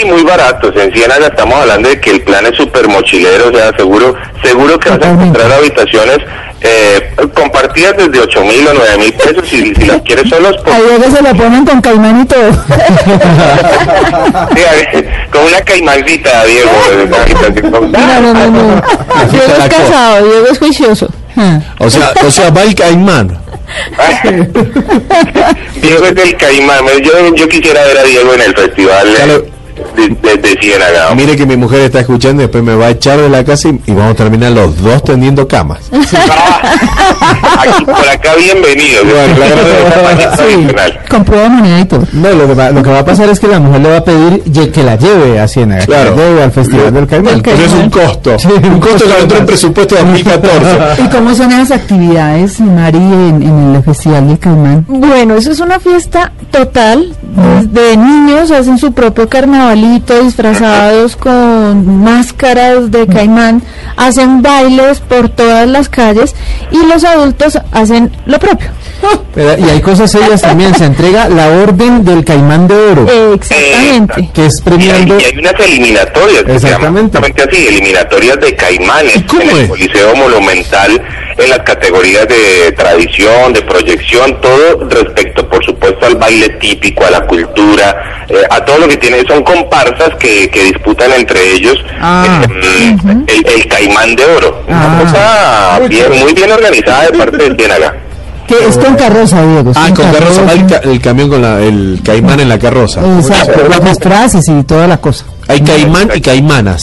Sí, 0.00 0.04
muy 0.06 0.22
baratos. 0.22 0.74
En 0.76 0.92
Ciénaga 0.92 1.26
estamos 1.28 1.56
hablando 1.60 1.88
de 1.88 2.00
que 2.00 2.10
el 2.10 2.22
plan 2.22 2.46
es 2.46 2.56
súper 2.56 2.88
mochilero, 2.88 3.48
o 3.48 3.52
sea, 3.52 3.72
seguro 3.76 4.14
seguro 4.42 4.78
que 4.78 4.90
vas 4.90 5.02
a 5.02 5.10
encontrar 5.10 5.52
habitaciones 5.52 6.18
eh, 6.62 7.14
compartidas 7.34 7.96
desde 7.96 8.20
8 8.20 8.44
mil 8.44 8.66
o 8.68 8.74
9 8.74 8.98
mil 8.98 9.12
pesos 9.14 9.52
y 9.52 9.74
si 9.74 9.86
las 9.86 10.00
quieres 10.02 10.28
solos, 10.28 10.56
pues, 10.64 10.76
Ahí 10.76 11.10
se 11.12 11.22
lo 11.22 11.34
ponen 11.34 11.64
con 11.66 11.80
caimán 11.80 12.20
y 12.22 12.26
todo. 12.26 12.52
sí, 14.54 14.62
a 14.64 14.72
ver, 14.72 15.08
con 15.30 15.44
una 15.44 15.60
caimancita, 15.62 16.44
Diego. 16.44 16.70
con- 17.70 17.92
no, 17.92 18.20
no, 18.20 18.34
no, 18.34 18.50
no. 18.50 18.82
Diego 19.30 19.52
es 19.58 19.68
casado, 19.74 20.26
Diego 20.26 20.46
es 20.50 20.58
juicioso. 20.58 21.08
O 21.78 21.88
sea, 21.90 22.12
o 22.26 22.30
sea, 22.30 22.50
va 22.50 22.62
el 22.62 22.74
caimán. 22.74 23.38
Diego 25.80 26.04
es 26.06 26.16
el 26.16 26.36
caimán. 26.36 26.84
Yo, 27.02 27.34
yo 27.34 27.48
quisiera 27.48 27.82
ver 27.84 27.98
a 27.98 28.02
Diego 28.04 28.34
en 28.34 28.40
el 28.42 28.54
festival 28.54 29.14
Claro. 29.14 29.44
de, 29.96 30.08
de. 30.36 30.50
Mire 31.16 31.36
que 31.36 31.46
mi 31.46 31.56
mujer 31.56 31.80
está 31.82 32.00
escuchando 32.00 32.42
y 32.42 32.46
después 32.46 32.62
me 32.62 32.74
va 32.74 32.86
a 32.86 32.90
echar 32.90 33.18
de 33.18 33.28
la 33.30 33.44
casa 33.44 33.68
y, 33.68 33.80
y 33.86 33.92
vamos 33.92 34.12
a 34.12 34.16
terminar 34.16 34.52
los 34.52 34.80
dos 34.82 35.02
tendiendo 35.04 35.46
camas. 35.48 35.80
Aquí, 37.68 37.84
por 37.84 38.08
acá, 38.08 38.30
bienvenido. 38.36 39.04
Bueno, 39.04 39.34
claro. 39.36 40.36
tradicional. 40.36 41.00
Con 41.08 41.24
prueba 41.24 41.42
de 41.44 41.48
moneda 41.50 41.80
y 41.80 41.84
todo. 41.86 42.06
No, 42.12 42.30
lo 42.30 42.46
que, 42.46 42.54
va, 42.54 42.70
lo 42.70 42.82
que 42.82 42.90
va 42.90 42.98
a 43.00 43.04
pasar 43.04 43.28
es 43.28 43.40
que 43.40 43.48
la 43.48 43.58
mujer 43.58 43.80
le 43.80 43.88
va 43.90 43.96
a 43.98 44.04
pedir 44.04 44.42
que 44.72 44.82
la 44.82 44.96
lleve 44.96 45.40
a 45.40 45.48
Ciénaga, 45.48 45.84
Claro. 45.86 46.14
que 46.14 46.20
la 46.20 46.26
lleve 46.28 46.42
al 46.44 46.52
Festival 46.52 46.94
del 46.94 47.06
Caimán. 47.06 47.40
Pero 47.42 47.62
es 47.62 47.72
un 47.72 47.90
costo. 47.90 48.36
un 48.62 48.80
costo 48.80 49.04
que 49.06 49.22
entró 49.22 49.38
en 49.38 49.46
presupuesto 49.46 49.94
de 49.96 50.00
2014. 50.02 51.02
¿Y 51.04 51.08
cómo 51.08 51.34
son 51.34 51.52
esas 51.52 51.70
actividades, 51.72 52.60
Mari, 52.60 52.98
en, 52.98 53.42
en 53.42 53.74
el 53.74 53.82
Festival 53.82 54.28
del 54.28 54.38
Caimán? 54.38 54.84
Bueno, 54.88 55.34
eso 55.34 55.50
es 55.50 55.60
una 55.60 55.80
fiesta 55.80 56.32
total. 56.50 57.14
Desde 57.22 57.96
niños 57.96 58.50
hacen 58.50 58.78
su 58.78 58.92
propio 58.92 59.28
carnaval 59.28 59.80
abuelitos 59.80 60.24
disfrazados 60.24 61.16
con 61.16 62.02
máscaras 62.02 62.90
de 62.90 63.06
caimán 63.06 63.62
hacen 63.96 64.42
bailes 64.42 65.00
por 65.00 65.28
todas 65.28 65.66
las 65.68 65.88
calles 65.88 66.34
y 66.70 66.86
los 66.86 67.04
adultos 67.04 67.49
hacen 67.72 68.10
lo 68.26 68.38
propio. 68.38 68.68
Pero- 69.34 69.58
y 69.58 69.70
hay 69.70 69.80
cosas 69.80 70.10
serias 70.10 70.40
también. 70.42 70.74
Se 70.74 70.84
entrega 70.84 71.28
la 71.28 71.48
orden 71.48 72.04
del 72.04 72.24
caimán 72.24 72.66
de 72.68 72.74
oro, 72.74 73.06
Exactamente. 73.34 74.30
que 74.34 74.46
es 74.46 74.56
Y 74.56 74.58
hay, 74.58 74.62
premiando. 74.76 75.18
y 75.20 75.24
hay 75.24 75.38
unas 75.38 75.54
eliminatorias, 75.60 76.42
que 76.44 76.58
se 76.58 76.68
llaman 76.70 76.96
Exactamente. 77.06 77.18
justamente 77.18 77.42
así, 77.42 77.66
eliminatorias 77.68 78.40
de 78.40 78.56
caimanes 78.56 79.16
¿Y 79.16 79.22
cómo 79.22 79.42
en 79.42 79.56
el? 79.56 79.68
Coliseo 79.68 80.16
Monumental, 80.16 81.02
en 81.38 81.50
las 81.50 81.58
categorías 81.60 82.26
de 82.28 82.72
tradición, 82.72 83.52
de 83.52 83.62
proyección, 83.62 84.40
todo 84.40 84.88
respecto, 84.88 85.48
por 85.48 85.64
supuesto, 85.80 86.06
al 86.06 86.16
baile 86.16 86.48
típico, 86.60 87.04
a 87.06 87.10
la 87.10 87.26
cultura, 87.26 88.24
eh, 88.28 88.34
a 88.50 88.64
todo 88.64 88.78
lo 88.78 88.88
que 88.88 88.96
tiene, 88.96 89.22
son 89.26 89.42
comparsas 89.42 90.10
que, 90.18 90.48
que 90.50 90.64
disputan 90.64 91.10
entre 91.12 91.52
ellos 91.54 91.76
Ah. 92.00 92.42
eh, 92.62 92.96
el, 93.26 93.46
el 93.46 93.66
caimán 93.68 94.14
de 94.16 94.24
oro. 94.24 94.62
Ah. 94.68 95.00
Una 95.00 95.78
cosa 95.78 95.88
bien, 95.88 96.06
muy 96.20 96.32
bien 96.34 96.50
organizada 96.52 97.06
de 97.10 97.18
parte 97.18 97.36
de 97.36 97.56
Ciénaga. 97.56 97.94
Que 98.46 98.66
es 98.66 98.76
con 98.78 98.96
carroza, 98.96 99.46
Diego. 99.46 99.72
Ah, 99.76 99.90
con 99.94 100.10
carroza, 100.12 100.42
va 100.42 100.52
el, 100.52 100.66
ca- 100.66 100.80
el 100.82 101.00
camión 101.00 101.28
con 101.30 101.40
la, 101.42 101.60
el 101.60 102.00
caimán 102.04 102.40
en 102.40 102.48
la 102.48 102.58
carroza. 102.58 103.00
Exacto, 103.18 103.60
las 103.68 103.84
disfraces 103.84 104.48
y 104.48 104.62
toda 104.64 104.86
la 104.88 104.96
cosa. 104.96 105.24
Hay 105.48 105.60
caimán 105.60 106.10
y 106.14 106.20
caimanas. 106.20 106.82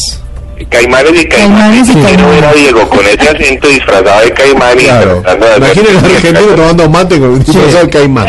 Caimanes 0.65 1.21
y 1.21 1.25
Caimanes 1.25 1.87
caimanes. 1.87 1.89
y 1.89 1.91
Quiero 1.93 2.07
caimanes. 2.07 2.35
ver 2.41 2.45
a 2.45 2.53
Diego 2.53 2.89
con 2.89 2.99
ese 3.05 3.29
acento 3.29 3.67
disfrazado 3.67 4.21
de 4.21 4.31
caimán 4.31 4.79
y 4.79 4.83
Claro. 4.83 5.21
tratando 5.21 5.45
de 5.45 5.51
hacer- 5.53 5.63
Imaginen 5.77 5.97
al 5.97 6.05
argentino 6.05 6.39
tomando 6.55 6.89
mate 6.89 7.19
con 7.19 7.29
un 7.29 7.39
disfrazado 7.43 7.83
de 7.85 7.89
caimán. 7.89 8.27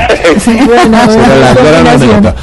Bueno, 0.67 1.13
Será 1.13 2.35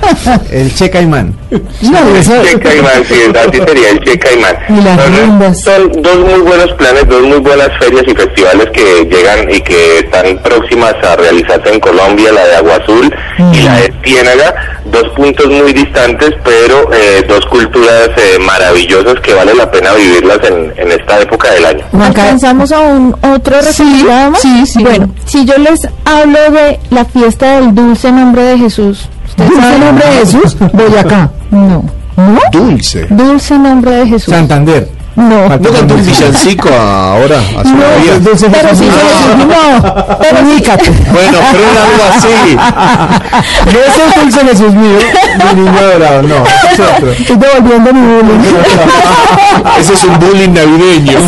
El 0.50 0.74
Che 0.74 0.90
Caimán. 0.90 1.34
No, 1.82 2.16
eso- 2.16 2.42
Che 2.42 2.58
Caimán, 2.58 3.04
sí, 3.06 3.14
así 3.36 3.58
sería 3.66 3.90
el 3.90 4.00
Che 4.00 4.18
Caimán. 4.18 5.54
Son- 5.54 5.90
dos 6.02 6.18
muy 6.18 6.40
buenos 6.40 6.72
planes, 6.74 7.06
dos 7.08 7.22
muy 7.22 7.38
buenas 7.38 7.68
ferias 7.78 8.04
y 8.06 8.14
festivales 8.14 8.68
que 8.72 9.04
llegan 9.10 9.50
y 9.50 9.60
que 9.60 9.98
están 9.98 10.38
próximas 10.42 10.94
a 11.02 11.16
realizarse 11.16 11.72
en 11.72 11.80
Colombia, 11.80 12.32
la 12.32 12.44
de 12.46 12.56
Agua 12.56 12.76
Azul 12.82 13.14
y 13.52 13.62
la 13.62 13.76
de 13.76 13.92
Ciénaga, 14.04 14.54
dos 14.86 15.08
puntos 15.16 15.46
muy 15.48 15.72
distantes, 15.72 16.30
pero 16.44 16.90
eh, 16.92 17.24
dos 17.28 17.44
culturas 17.46 18.10
eh, 18.16 18.38
maravillosas 18.40 19.14
que 19.20 19.34
vale 19.34 19.54
la 19.54 19.70
pena 19.70 19.92
vivirlas 19.94 20.38
en, 20.44 20.72
en 20.76 20.92
esta 20.92 21.20
época 21.20 21.50
del 21.52 21.64
año. 21.66 21.84
¿Alcanzamos 22.00 22.70
a 22.72 22.80
un 22.80 23.14
otro 23.22 23.60
Sí, 23.62 24.04
sí, 24.40 24.66
sí. 24.66 24.82
Bueno, 24.82 25.10
si 25.26 25.44
yo 25.44 25.56
les 25.58 25.80
hablo 26.04 26.38
de 26.50 26.78
la 26.90 27.04
fiesta 27.04 27.56
del 27.60 27.74
dulce 27.74 28.10
nombre 28.12 28.42
de 28.42 28.58
Jesús, 28.58 29.08
¿ustedes 29.40 29.50
¿Dulce 29.50 29.62
saben? 29.62 29.80
nombre 29.80 30.06
de 30.06 30.12
Jesús? 30.18 30.56
Boyacá. 30.72 31.30
No. 31.50 31.84
¿No? 32.16 32.40
Dulce. 32.52 33.06
Dulce 33.10 33.58
nombre 33.58 33.90
de 33.92 34.06
Jesús. 34.06 34.34
Santander. 34.34 34.88
No. 35.16 35.48
¿No 35.48 35.70
cantó 35.70 35.94
un 35.94 36.06
villancico 36.06 36.68
ahora? 36.68 37.38
Hace 37.58 37.68
No, 37.70 37.74
unos 37.84 38.02
días? 38.02 38.16
es 38.16 38.24
dulce 38.24 38.46
Pero 38.50 38.68
Jesús. 38.68 38.86
sí, 38.86 38.90
no, 39.38 39.78
no, 39.80 40.18
pero 40.18 40.40
ubícate. 40.46 40.90
Bueno, 40.90 41.38
pero 41.52 41.64
era 41.70 41.82
algo 41.84 42.04
así. 42.16 42.56
No 43.66 43.78
es 43.80 44.16
el 44.16 44.22
dulce 44.22 44.40
Jesús 44.46 44.72
mío. 44.74 44.98
Mi 45.54 45.60
niño 45.62 45.82
dorado, 45.82 46.22
no. 46.22 46.34
es 46.72 46.80
otro. 46.80 47.10
Estoy 47.12 47.36
devolviendo 47.36 47.92
mi 47.92 48.00
bullying. 48.00 48.54
Ese 49.80 49.92
es 49.94 50.04
un 50.04 50.18
bullying 50.18 50.50
navideño. 50.54 51.18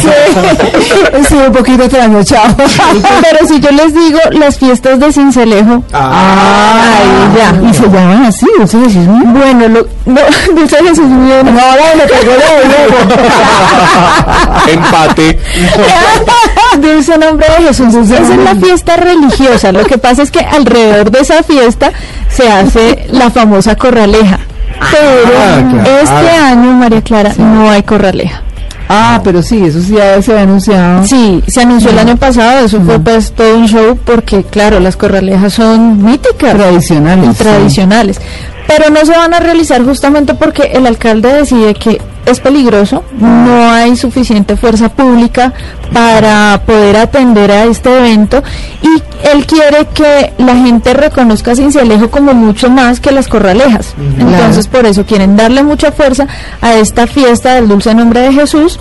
Estoy 1.21 1.39
un 1.47 1.53
poquito 1.53 1.89
trasnochado. 1.89 2.55
Pero 2.57 3.47
si 3.49 3.61
yo 3.61 3.71
les 3.73 3.93
digo 3.95 4.19
las 4.33 4.59
fiestas 4.59 4.99
de 5.01 5.13
Cincelejo, 5.13 5.83
Ay, 5.93 7.37
ya. 7.37 7.69
Y 7.69 7.75
se 7.75 7.83
llaman 7.85 8.25
así, 8.27 8.47
dulce 8.59 8.79
Jesús 8.79 9.07
mío. 9.07 9.23
bueno, 9.27 9.69
lo, 9.69 9.87
no, 10.07 10.21
Dulce 10.55 10.77
Jesús 10.79 11.07
mío, 11.07 11.43
no. 11.45 11.51
ahora 11.61 11.83
me 11.97 12.05
pegó 12.05 12.33
la 12.33 13.72
Empate. 14.69 15.39
Dulce 16.81 17.19
nombre 17.19 17.47
de 17.59 17.65
Jesús. 17.67 17.95
Esa 17.95 18.19
es 18.35 18.39
la 18.39 18.55
fiesta 18.57 18.97
religiosa. 18.97 19.73
Lo 19.73 19.85
que 19.85 19.99
pasa 19.99 20.23
es 20.23 20.31
que 20.31 20.41
alrededor 20.41 21.11
de 21.11 21.21
esa 21.21 21.43
fiesta 21.43 21.93
se 22.29 22.51
hace 22.51 23.07
la 23.11 23.31
famosa 23.31 23.77
corraleja. 23.77 24.39
Pero 24.91 25.39
Ah, 25.39 25.63
claro. 25.71 25.99
este 26.03 26.31
año, 26.31 26.73
María 26.73 27.03
Clara, 27.03 27.33
no 27.39 27.71
hay 27.71 27.83
corraleja. 27.83 28.43
Ah, 28.89 29.21
pero 29.25 29.43
sí, 29.43 29.65
eso 29.65 29.81
sí 29.81 29.95
ya 29.95 30.21
se 30.21 30.37
ha 30.37 30.43
anunciado. 30.43 31.07
Sí, 31.07 31.43
se 31.47 31.63
anunció 31.63 31.91
el 31.91 31.99
año 31.99 32.17
pasado, 32.17 32.65
eso 32.67 32.81
fue 32.83 32.99
pues 32.99 33.33
todo 33.33 33.57
un 33.57 33.67
show 33.69 33.99
porque 34.05 34.43
claro, 34.43 34.81
las 34.81 34.97
corralejas 34.97 35.55
son 35.55 36.03
míticas. 36.05 36.55
Tradicionales, 36.55 37.31
y 37.31 37.33
sí. 37.33 37.39
tradicionales. 37.39 38.21
Pero 38.67 38.91
no 38.91 39.05
se 39.07 39.13
van 39.17 39.33
a 39.35 39.41
realizar 39.41 39.83
justamente 39.85 40.35
porque 40.35 40.73
el 40.75 40.87
alcalde 40.87 41.33
decide 41.33 41.75
que 41.75 42.01
es 42.27 42.41
peligroso, 42.41 43.05
no 43.19 43.71
hay 43.71 43.97
suficiente 43.97 44.57
fuerza 44.57 44.89
pública 44.89 45.53
para 45.93 46.63
poder 46.65 46.97
atender 46.97 47.51
a 47.51 47.65
este 47.65 47.97
evento 47.99 48.43
y 48.81 49.03
él 49.29 49.47
quiere 49.47 49.87
que 49.93 50.33
la 50.39 50.57
gente 50.57 50.95
reconozca 50.95 51.53
a 51.53 51.57
Cincelejo 51.57 52.11
como 52.11 52.35
mucho 52.35 52.71
más 52.71 53.01
que 53.01 53.13
las 53.13 53.29
corralejas. 53.29 53.95
Entonces 54.19 54.69
por 54.69 54.87
eso 54.87 55.05
quieren 55.05 55.37
darle 55.37 55.63
mucha 55.63 55.93
fuerza 55.93 56.27
a 56.61 56.75
esta 56.75 57.07
fiesta 57.07 57.55
del 57.55 57.69
dulce 57.69 57.95
nombre 57.95 58.21
de 58.21 58.33
Jesús, 58.33 58.79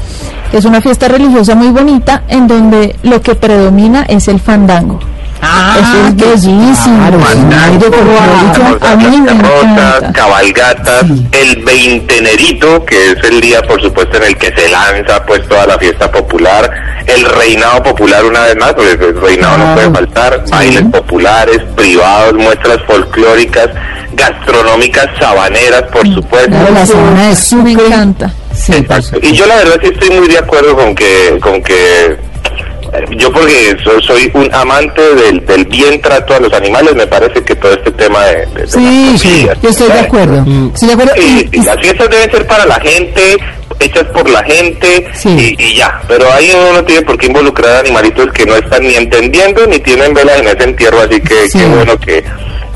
que 0.49 0.57
es 0.57 0.65
una 0.65 0.81
fiesta 0.81 1.07
religiosa 1.07 1.55
muy 1.55 1.69
bonita 1.69 2.23
en 2.27 2.47
donde 2.47 2.95
lo 3.03 3.21
que 3.21 3.35
predomina 3.35 4.03
es 4.03 4.27
el 4.27 4.39
fandango. 4.39 4.99
Eso 5.41 6.07
es 6.07 6.15
bellísimo. 6.15 7.09
claro, 7.09 8.77
A 8.81 8.95
mí 8.95 9.17
me 9.21 9.31
encanta. 9.31 10.11
cabalgatas, 10.13 11.03
el 11.31 11.63
veintenerito, 11.63 12.85
que 12.85 13.11
es 13.11 13.23
el 13.23 13.41
día, 13.41 13.61
por 13.63 13.81
supuesto, 13.81 14.17
en 14.17 14.23
el 14.23 14.37
que 14.37 14.53
se 14.55 14.69
lanza 14.69 15.23
pues 15.25 15.47
toda 15.47 15.65
la 15.65 15.77
fiesta 15.79 16.11
popular, 16.11 16.69
el 17.07 17.25
reinado 17.25 17.81
popular 17.83 18.23
una 18.25 18.41
vez 18.41 18.55
más, 18.57 18.73
porque 18.73 18.91
el 18.91 19.19
reinado 19.21 19.57
no 19.57 19.73
puede 19.73 19.89
faltar, 19.91 20.43
bailes 20.49 20.83
populares, 20.83 21.59
privados, 21.75 22.33
muestras 22.35 22.77
folclóricas, 22.85 23.69
gastronómicas, 24.13 25.07
sabaneras, 25.19 25.83
por 25.91 26.07
supuesto. 26.13 26.49
Claro, 26.51 26.73
la 26.73 26.85
semana 26.85 27.29
es 27.31 27.53
Me 27.53 27.71
súper. 27.73 27.85
encanta. 27.87 28.31
Sí, 28.53 28.73
Exacto. 28.73 29.17
Y 29.21 29.31
yo 29.33 29.45
la 29.47 29.55
verdad 29.55 29.75
sí 29.81 29.89
estoy 29.93 30.09
muy 30.19 30.27
de 30.27 30.37
acuerdo 30.37 30.75
con 30.75 30.93
que, 30.93 31.39
con 31.41 31.63
que 31.63 32.17
yo 33.17 33.31
porque 33.31 33.77
so- 33.83 34.01
soy 34.01 34.29
un 34.33 34.49
amante 34.53 35.01
del, 35.15 35.45
del 35.45 35.65
bien 35.65 36.01
trato 36.01 36.35
a 36.35 36.39
los 36.39 36.51
animales, 36.53 36.93
me 36.95 37.07
parece 37.07 37.41
que 37.43 37.55
todo 37.55 37.71
este 37.73 37.91
tema 37.91 38.25
de... 38.25 38.45
de- 38.47 38.61
de 38.61 38.67
Sí, 38.67 39.17
sí, 39.17 39.47
yo 39.61 39.69
estoy 39.69 39.87
de 39.91 39.99
acuerdo. 39.99 40.45
Estoy 40.73 40.87
de 40.89 40.93
acuerdo. 40.93 41.13
Sí, 41.17 41.49
Y- 41.51 41.63
las 41.63 41.79
fiestas 41.79 42.09
deben 42.09 42.31
ser 42.31 42.47
para 42.47 42.65
la 42.65 42.79
gente, 42.79 43.37
hechas 43.79 44.03
por 44.13 44.29
la 44.29 44.43
gente 44.43 45.07
Sí. 45.13 45.55
y, 45.57 45.63
y 45.63 45.75
ya. 45.75 46.01
Pero 46.07 46.31
ahí 46.33 46.51
uno 46.53 46.73
no 46.73 46.83
tiene 46.83 47.01
por 47.03 47.17
qué 47.17 47.27
involucrar 47.27 47.77
a 47.77 47.79
animalitos 47.79 48.31
que 48.33 48.45
no 48.45 48.55
están 48.55 48.83
ni 48.83 48.95
entendiendo 48.95 49.65
ni 49.67 49.79
tienen 49.79 50.13
velas 50.13 50.39
en 50.39 50.47
ese 50.47 50.63
entierro, 50.63 51.01
así 51.01 51.19
que 51.21 51.47
Sí. 51.49 51.59
qué 51.59 51.65
bueno 51.65 51.97
que, 51.97 52.23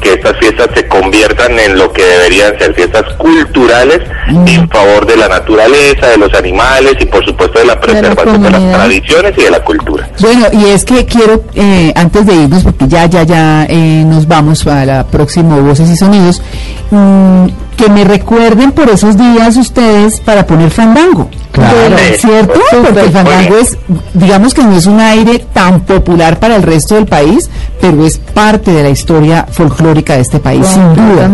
que 0.05 0.13
estas 0.13 0.37
fiestas 0.37 0.69
se 0.75 0.87
conviertan 0.87 1.57
en 1.57 1.79
lo 1.79 1.91
que 1.91 2.05
deberían 2.05 2.55
ser 2.59 2.75
fiestas 2.75 3.11
culturales 3.17 4.01
Mm. 4.27 4.47
en 4.47 4.69
favor 4.69 5.05
de 5.05 5.17
la 5.17 5.27
naturaleza, 5.27 6.07
de 6.07 6.17
los 6.17 6.33
animales 6.33 6.95
y 6.99 7.05
por 7.05 7.23
supuesto 7.23 7.59
de 7.59 7.65
la 7.65 7.79
preservación 7.79 8.41
de, 8.41 8.49
las 8.49 8.71
tradiciones 8.71 9.33
y 9.37 9.43
de 9.43 9.51
la 9.51 9.63
cultura. 9.63 10.09
Bueno, 10.19 10.47
y 10.51 10.65
es 10.69 10.83
que 10.83 11.05
quiero, 11.05 11.43
eh, 11.53 11.93
antes 11.95 12.25
de 12.25 12.33
irnos, 12.33 12.63
porque 12.63 12.87
ya, 12.87 13.05
ya, 13.05 13.23
ya 13.23 13.65
eh, 13.69 14.03
nos 14.05 14.27
vamos 14.27 14.63
para 14.63 15.01
el 15.01 15.05
próximo 15.05 15.61
Voces 15.61 15.89
y 15.91 15.95
Sonidos, 15.95 16.41
mm, 16.89 17.45
que 17.75 17.89
me 17.89 18.03
recuerden 18.03 18.71
por 18.71 18.89
esos 18.89 19.17
días 19.17 19.57
ustedes 19.57 20.19
para 20.21 20.45
poner 20.45 20.71
fandango. 20.71 21.29
Claro. 21.51 21.95
¿Cierto? 22.17 22.59
Porque 22.83 22.99
el 22.99 23.11
fandango 23.11 23.57
es, 23.57 23.77
digamos 24.13 24.53
que 24.53 24.63
no 24.63 24.75
es 24.75 24.85
un 24.85 24.99
aire 24.99 25.45
tan 25.53 25.81
popular 25.81 26.37
para 26.39 26.55
el 26.57 26.63
resto 26.63 26.95
del 26.95 27.05
país, 27.05 27.49
pero 27.79 28.05
es 28.05 28.17
parte 28.17 28.71
de 28.71 28.83
la 28.83 28.89
historia 28.89 29.45
folclórica 29.49 30.15
de 30.15 30.21
este 30.21 30.39
país, 30.39 30.65
sin 30.67 30.93
duda. 30.93 31.29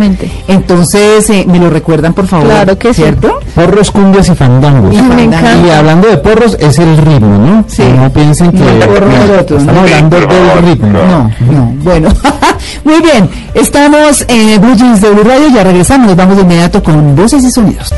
Entonces, 0.48 1.30
eh, 1.30 1.46
me 1.48 1.60
lo 1.60 1.70
recuerdan, 1.70 2.14
por 2.14 2.28
favor. 2.28 2.48
Claro 2.48 2.78
que 2.78 2.94
sí. 2.94 3.02
¿Cierto? 3.02 3.40
Porros, 3.56 3.90
cumbias 3.90 4.30
y 4.30 4.36
fandangos. 4.36 4.94
Y 4.94 5.02
me 5.02 5.28
fandango. 5.28 5.68
Y 5.68 5.70
hablando 5.72 6.08
de 6.08 6.18
porros, 6.18 6.56
es 6.60 6.78
el 6.78 6.98
ritmo, 6.98 7.38
¿no? 7.38 7.66
Sí. 7.68 7.84
No 7.84 8.12
piensen 8.12 8.52
que 8.52 8.60
No, 8.60 8.70
el 8.70 8.80
porro 8.80 9.08
no, 9.08 9.36
estamos 9.36 9.68
hablando 9.68 10.20
del 10.20 10.64
ritmo. 10.66 10.88
No, 10.90 11.32
no, 11.52 11.74
bueno. 11.84 12.10
Muy 12.84 13.02
bien, 13.02 13.30
estamos 13.54 14.26
en 14.28 14.60
Blue 14.62 14.76
Jeans 14.76 15.02
de 15.02 15.10
Blue 15.12 15.24
Radio, 15.24 15.48
ya 15.54 15.64
regresamos, 15.64 16.08
nos 16.08 16.16
vamos 16.16 16.36
de 16.38 16.44
inmediato 16.44 16.82
con 16.84 17.16
voces 17.16 17.44
y 17.44 17.52
sonidos. 17.52 17.90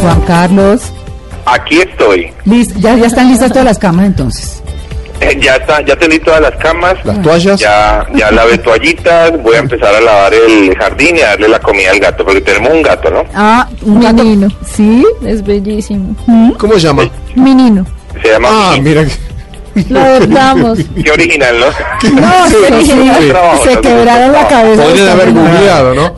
Juan 0.00 0.20
Carlos, 0.22 0.80
Aquí 1.46 1.80
estoy. 1.80 2.32
lis- 2.44 2.74
ya, 2.76 2.94
ya 2.96 3.06
están 3.06 3.28
listas 3.28 3.48
todas 3.50 3.64
las 3.64 3.78
cámaras 3.78 4.10
entonces. 4.10 4.62
Eh, 5.20 5.38
Ya 5.42 5.56
está, 5.56 5.84
ya 5.84 5.94
tendí 5.96 6.18
todas 6.20 6.40
las 6.40 6.56
camas. 6.56 6.94
Las 7.04 7.20
toallas. 7.20 7.60
Ya, 7.60 8.06
ya 8.14 8.30
lavé 8.30 8.56
toallitas, 8.56 9.30
voy 9.42 9.54
a 9.56 9.58
empezar 9.58 9.94
a 9.94 10.00
lavar 10.00 10.32
el 10.32 10.74
jardín 10.78 11.16
y 11.16 11.20
a 11.20 11.26
darle 11.30 11.48
la 11.48 11.58
comida 11.60 11.90
al 11.90 11.98
gato, 12.00 12.24
porque 12.24 12.40
tenemos 12.40 12.72
un 12.72 12.82
gato, 12.82 13.10
¿no? 13.10 13.24
Ah, 13.34 13.68
un 13.82 14.00
gato. 14.00 14.14
Menino. 14.24 14.48
Sí, 14.66 15.04
Es 15.26 15.44
bellísimo. 15.44 16.16
¿Cómo 16.56 16.74
se 16.74 16.80
llama? 16.80 17.02
Menino. 17.34 17.84
Se 18.22 18.28
llama... 18.30 18.48
Ah, 18.50 18.76
mira. 18.80 19.04
Lo 19.88 20.00
adoptamos. 20.00 20.78
Qué 21.02 21.10
original, 21.10 21.54
¿no? 21.60 22.20
no, 22.20 22.46
Sí, 22.48 22.56
sí, 22.84 22.86
sí. 22.90 23.28
Trabajo, 23.28 23.64
se 23.64 23.74
¿no? 23.76 23.80
quedaron 23.80 24.32
la 24.32 24.48
cabeza. 24.48 24.82
Podrían 24.82 25.08
haber 25.08 25.32
googleado, 25.32 25.94
¿no? 25.94 26.12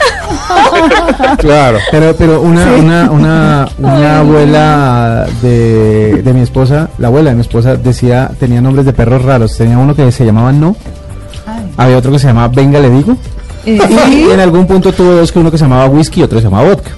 Claro. 1.39 1.79
Pero, 1.91 2.15
pero 2.17 2.41
una, 2.41 2.67
una, 2.73 3.11
una, 3.11 3.69
una 3.79 4.19
abuela 4.21 5.27
de, 5.43 6.23
de 6.23 6.33
mi 6.33 6.41
esposa, 6.41 6.89
la 6.99 7.09
abuela 7.09 7.31
de 7.31 7.37
mi 7.37 7.43
esposa 7.43 7.77
decía, 7.77 8.31
tenía 8.39 8.61
nombres 8.61 8.87
de 8.87 8.93
perros 8.93 9.23
raros. 9.23 9.57
Tenía 9.57 9.79
uno 9.79 9.95
que 9.95 10.11
se 10.13 10.25
llamaba 10.25 10.53
No, 10.53 10.75
había 11.77 11.99
otro 11.99 12.13
que 12.13 12.19
se 12.19 12.29
llamaba 12.29 12.49
Venga 12.49 12.79
le 12.79 12.91
digo. 12.91 13.17
Eh, 13.67 13.79
Y 14.11 14.31
en 14.31 14.41
algún 14.41 14.67
punto 14.67 14.93
tuvo 14.93 15.13
dos 15.13 15.31
que 15.31 15.39
uno 15.39 15.51
que 15.51 15.59
se 15.59 15.65
llamaba 15.65 15.87
whisky 15.87 16.21
y 16.21 16.23
otro 16.25 16.39
que 16.39 16.43
se 16.43 16.49
llamaba 16.49 16.69
vodka. 16.71 16.91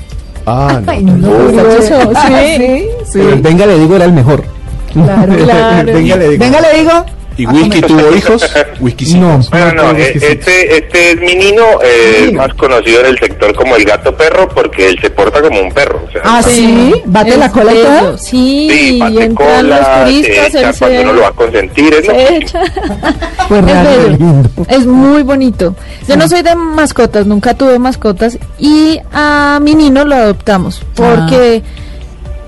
Ah, 0.46 0.80
no. 0.84 0.92
Ay, 0.92 1.02
no, 1.02 1.28
curioso. 1.28 2.12
Sí, 2.26 2.86
sí, 3.12 3.18
el 3.20 3.40
Venga 3.40 3.66
le 3.66 3.78
digo 3.78 3.96
era 3.96 4.04
el 4.04 4.12
mejor. 4.12 4.44
Claro, 4.94 5.36
claro. 5.44 5.92
Venga 5.92 6.16
le 6.16 6.28
digo. 6.30 6.44
Venga, 6.44 6.60
le 6.60 6.78
digo. 6.78 7.04
¿Y 7.36 7.46
Whisky 7.46 7.80
tuvo 7.80 8.14
hijos? 8.14 8.48
Whisky 8.78 9.04
sí. 9.06 9.18
No, 9.18 9.40
Bueno, 9.50 9.72
no, 9.72 9.90
eh, 9.98 10.12
este, 10.14 10.76
este 10.76 11.10
es 11.10 11.20
Minino, 11.20 11.64
eh, 11.82 12.30
más 12.32 12.54
conocido 12.54 13.00
en 13.00 13.06
el 13.06 13.18
sector 13.18 13.52
como 13.56 13.74
el 13.74 13.84
gato 13.84 14.16
perro, 14.16 14.48
porque 14.48 14.88
él 14.90 14.98
se 15.02 15.10
porta 15.10 15.42
como 15.42 15.60
un 15.60 15.72
perro. 15.72 16.00
O 16.08 16.12
sea, 16.12 16.20
Ah, 16.24 16.40
sí. 16.44 16.94
Bate 17.06 17.30
Es 17.30 17.38
la 17.38 17.50
cola 17.50 17.74
y 17.74 17.78
todo. 17.82 18.18
Sí, 18.18 18.68
sí, 18.70 18.96
y 18.96 18.98
pate 19.00 19.24
entran 19.24 19.68
los 19.68 19.78
cola, 19.80 20.04
se 20.06 20.12
turistas, 20.12 20.46
echa 20.54 20.58
él 20.70 20.76
cuando 20.78 20.96
se, 20.96 21.02
uno 21.02 21.12
lo 21.12 21.20
va 21.22 21.28
a 21.28 21.32
consentir. 21.32 21.94
Es 21.94 22.06
lo 22.06 22.14
se 22.14 22.24
que- 22.26 22.36
echa. 22.36 22.60
Pues 23.48 23.64
es. 23.66 24.78
Es 24.78 24.86
muy 24.86 25.22
bonito. 25.24 25.74
Yo 26.08 26.16
no 26.16 26.28
soy 26.28 26.42
de 26.42 26.54
mascotas, 26.54 27.26
nunca 27.26 27.54
tuve 27.54 27.80
mascotas 27.80 28.38
y 28.60 29.00
a 29.12 29.58
mi 29.60 29.74
nino 29.74 30.04
lo 30.04 30.14
adoptamos 30.14 30.82
porque 30.94 31.62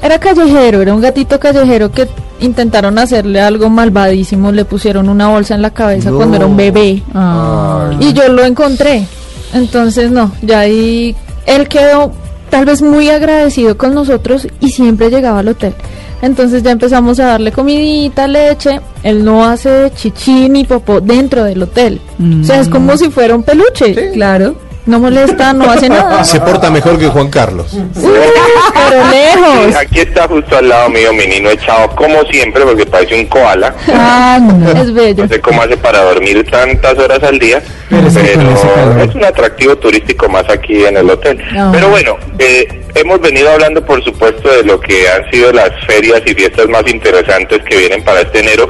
era 0.07 0.19
callejero, 0.19 0.81
era 0.83 0.95
un 0.95 1.01
gatito 1.01 1.39
callejero 1.39 1.91
que 1.93 2.09
intentaron 2.41 2.99
hacerle 2.99 3.41
algo 3.41 3.69
malvadísimo, 3.71 4.53
le 4.53 4.65
pusieron 4.65 5.09
una 5.09 5.29
bolsa 5.29 5.55
en 5.55 5.63
la 5.63 5.71
cabeza 5.71 6.11
No. 6.11 6.17
cuando 6.17 6.37
era 6.37 6.47
un 6.47 6.57
bebé 6.57 7.03
Ah. 7.15 7.91
y 8.01 8.13
yo 8.13 8.29
lo 8.29 8.45
encontré. 8.45 9.07
Entonces 9.55 10.11
no, 10.11 10.33
ya 10.43 10.61
ahí 10.61 11.15
él 11.47 11.69
quedó 11.69 12.13
tal 12.51 12.65
vez 12.65 12.83
muy 12.83 13.09
agradecido 13.11 13.77
con 13.77 13.95
nosotros 13.95 14.47
y 14.61 14.71
siempre 14.71 15.11
llegaba 15.11 15.41
al 15.41 15.49
hotel. 15.49 15.75
Entonces 16.23 16.63
ya 16.63 16.71
empezamos 16.71 17.21
a 17.21 17.27
darle 17.27 17.53
comidita, 17.53 18.27
leche. 18.27 18.81
Él 19.03 19.23
no 19.25 19.45
hace 19.45 19.93
chichi 19.95 20.49
ni 20.49 20.65
popó 20.65 21.01
dentro 21.01 21.45
del 21.45 21.63
hotel. 21.63 22.01
O 22.41 22.45
sea, 22.45 22.61
es 22.61 22.69
como 22.69 22.97
si 22.97 23.11
fuera 23.11 23.35
un 23.37 23.43
peluche. 23.43 24.13
Claro. 24.13 24.57
No 24.87 25.01
molesta, 25.01 25.53
no 25.53 25.71
hace 25.71 25.89
nada. 25.89 26.23
Se 26.25 26.41
porta 26.41 26.71
mejor 26.71 26.99
que 26.99 27.09
Juan 27.09 27.29
Carlos. 27.29 27.67
Pero 27.95 29.05
Sí, 29.11 29.11
lejos. 29.11 29.77
aquí 29.77 30.01
está 30.01 30.29
justo 30.29 30.57
al 30.57 30.69
lado 30.69 30.89
mío 30.91 31.13
Minino 31.13 31.51
echado 31.51 31.89
como 31.97 32.23
siempre, 32.31 32.63
porque 32.65 32.87
parece 32.87 33.15
un 33.17 33.27
koala. 33.27 33.75
Ah, 33.93 34.39
no. 34.41 34.71
Es 34.81 34.93
bello. 34.95 35.25
No 35.25 35.29
sé 35.29 35.41
cómo 35.41 35.63
hace 35.63 35.77
para 35.77 36.03
dormir 36.03 36.49
tantas 36.51 36.97
horas 36.99 37.23
al 37.23 37.39
día, 37.39 37.61
Pero 37.91 38.09
pero, 38.15 39.03
es 39.03 39.15
un 39.15 39.25
atractivo 39.25 39.77
turístico 39.77 40.29
más 40.29 40.49
aquí 40.49 40.85
en 40.85 40.97
el 40.97 41.11
hotel. 41.11 41.39
Ah. 41.57 41.71
Pero 41.73 41.89
bueno, 41.89 42.17
eh, 42.39 42.83
hemos 42.95 43.21
venido 43.21 43.51
hablando 43.51 43.85
por 43.85 44.03
supuesto 44.05 44.49
de 44.49 44.63
lo 44.65 44.81
que 44.81 45.09
han 45.09 45.29
sido 45.31 45.53
las 45.53 45.71
ferias 45.87 46.23
y 46.27 46.35
fiestas 46.35 46.69
más 46.69 46.83
interesantes 46.87 47.61
que 47.69 47.77
vienen 47.77 48.05
para 48.05 48.21
este 48.21 48.39
enero. 48.41 48.69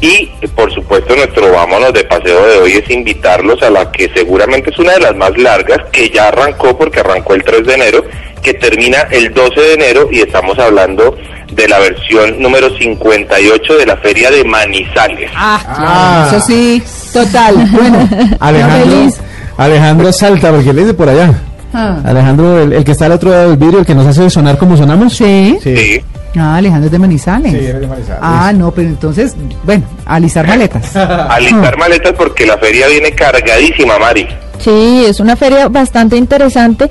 Y 0.00 0.26
por 0.54 0.72
supuesto 0.74 1.16
nuestro 1.16 1.50
vámonos 1.52 1.92
de 1.92 2.04
paseo 2.04 2.46
de 2.46 2.58
hoy 2.58 2.72
es 2.72 2.90
invitarlos 2.90 3.62
a 3.62 3.70
la 3.70 3.90
que 3.90 4.10
seguramente 4.14 4.70
es 4.70 4.78
una 4.78 4.92
de 4.92 5.00
las 5.00 5.16
más 5.16 5.36
largas, 5.38 5.78
que 5.90 6.10
ya 6.10 6.28
arrancó 6.28 6.76
porque 6.76 7.00
arrancó 7.00 7.34
el 7.34 7.42
3 7.42 7.66
de 7.66 7.74
enero, 7.74 8.04
que 8.42 8.54
termina 8.54 8.98
el 9.10 9.32
12 9.32 9.58
de 9.60 9.74
enero 9.74 10.08
y 10.12 10.20
estamos 10.20 10.58
hablando 10.58 11.16
de 11.50 11.68
la 11.68 11.78
versión 11.78 12.40
número 12.42 12.68
58 12.76 13.74
de 13.78 13.86
la 13.86 13.96
feria 13.96 14.30
de 14.30 14.44
Manizales. 14.44 15.30
Ah, 15.34 15.60
Ah. 15.66 16.28
eso 16.30 16.40
sí, 16.46 16.82
total. 17.12 17.54
Bueno, 17.72 18.08
Alejandro. 18.40 19.08
Alejandro 19.56 20.12
salta 20.12 20.50
porque 20.52 20.70
él 20.70 20.78
es 20.80 20.86
de 20.88 20.94
por 20.94 21.08
allá. 21.08 21.32
Ah. 21.72 21.98
Alejandro, 22.04 22.60
el, 22.62 22.72
el 22.74 22.84
que 22.84 22.92
está 22.92 23.06
al 23.06 23.12
otro 23.12 23.30
lado 23.30 23.48
del 23.50 23.56
vidrio, 23.58 23.80
el 23.80 23.86
que 23.86 23.94
nos 23.94 24.06
hace 24.06 24.28
sonar 24.28 24.58
como 24.58 24.76
sonamos. 24.76 25.14
Sí. 25.16 25.56
Sí. 25.62 26.02
Ah, 26.38 26.56
Alejandro 26.56 26.86
es 26.86 26.92
de 26.92 26.98
Manizales. 26.98 27.52
Sí, 27.52 27.58
eres 27.58 27.80
de 27.80 27.86
Manizales. 27.86 28.20
Ah, 28.22 28.52
no, 28.54 28.70
pero 28.70 28.88
entonces, 28.88 29.34
bueno, 29.64 29.84
alisar 30.04 30.46
maletas. 30.46 30.94
Alistar 30.96 31.76
maletas 31.78 32.12
porque 32.12 32.46
la 32.46 32.58
feria 32.58 32.86
viene 32.88 33.12
cargadísima, 33.12 33.98
Mari. 33.98 34.26
Sí, 34.58 35.04
es 35.06 35.20
una 35.20 35.36
feria 35.36 35.68
bastante 35.68 36.16
interesante. 36.16 36.90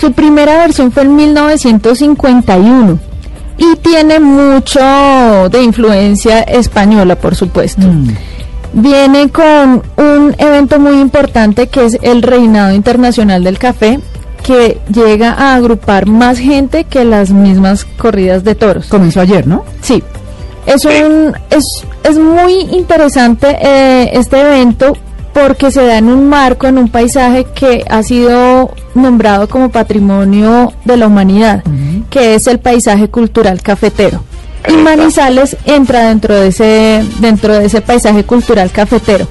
Su 0.00 0.12
primera 0.12 0.58
versión 0.58 0.90
fue 0.92 1.04
en 1.04 1.16
1951 1.16 2.98
y 3.56 3.76
tiene 3.76 4.20
mucho 4.20 5.48
de 5.50 5.62
influencia 5.62 6.40
española, 6.40 7.16
por 7.16 7.34
supuesto. 7.34 7.86
Mm. 7.86 8.08
Viene 8.74 9.30
con 9.30 9.82
un 9.96 10.34
evento 10.36 10.80
muy 10.80 11.00
importante 11.00 11.68
que 11.68 11.84
es 11.84 11.98
el 12.02 12.22
Reinado 12.22 12.74
Internacional 12.74 13.44
del 13.44 13.58
Café, 13.58 14.00
que 14.44 14.78
llega 14.92 15.32
a 15.32 15.56
agrupar 15.56 16.06
más 16.06 16.38
gente 16.38 16.84
que 16.84 17.04
las 17.04 17.30
mismas 17.30 17.84
corridas 17.84 18.44
de 18.44 18.54
toros. 18.54 18.86
Comenzó 18.86 19.22
ayer, 19.22 19.46
¿no? 19.46 19.64
Sí, 19.80 20.02
es 20.66 20.84
un 20.84 21.34
es, 21.50 21.64
es 22.04 22.18
muy 22.18 22.60
interesante 22.72 23.56
eh, 23.60 24.10
este 24.12 24.40
evento 24.40 24.92
porque 25.32 25.72
se 25.72 25.84
da 25.84 25.98
en 25.98 26.08
un 26.08 26.28
marco, 26.28 26.66
en 26.68 26.78
un 26.78 26.88
paisaje 26.88 27.46
que 27.54 27.84
ha 27.90 28.02
sido 28.04 28.72
nombrado 28.94 29.48
como 29.48 29.70
patrimonio 29.70 30.72
de 30.84 30.96
la 30.96 31.08
humanidad, 31.08 31.64
que 32.08 32.36
es 32.36 32.46
el 32.46 32.60
paisaje 32.60 33.08
cultural 33.08 33.60
cafetero. 33.60 34.22
Y. 34.68 34.74
Manizales 34.74 35.56
entra 35.64 36.08
dentro 36.08 36.34
de 36.34 36.48
ese 36.48 37.04
dentro 37.18 37.58
de 37.58 37.66
ese 37.66 37.80
paisaje 37.80 38.24
cultural 38.24 38.70
cafetero. 38.70 39.26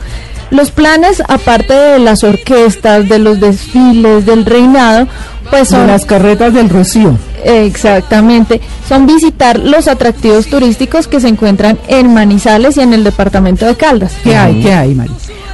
Los 0.54 0.70
planes, 0.70 1.24
aparte 1.28 1.74
de 1.74 1.98
las 1.98 2.24
orquestas, 2.24 3.10
de 3.10 3.18
los 3.18 3.40
desfiles, 3.40 4.28
del 4.28 4.46
reinado, 4.46 5.08
pues 5.50 5.70
De 5.70 5.76
son 5.76 5.88
las 5.88 6.06
carretas 6.06 6.54
del 6.54 6.70
Rocío. 6.70 7.18
Exactamente, 7.44 8.62
son 8.88 9.08
visitar 9.08 9.58
los 9.58 9.88
atractivos 9.88 10.46
turísticos 10.46 11.08
que 11.08 11.20
se 11.20 11.28
encuentran 11.28 11.80
en 11.88 12.14
Manizales 12.14 12.78
y 12.78 12.82
en 12.82 12.94
el 12.94 13.04
departamento 13.04 13.66
de 13.66 13.76
Caldas. 13.76 14.14
¿Qué 14.24 14.36
hay? 14.36 14.62
¿Qué 14.62 14.72
hay, 14.72 14.94
Mari? 14.94 15.12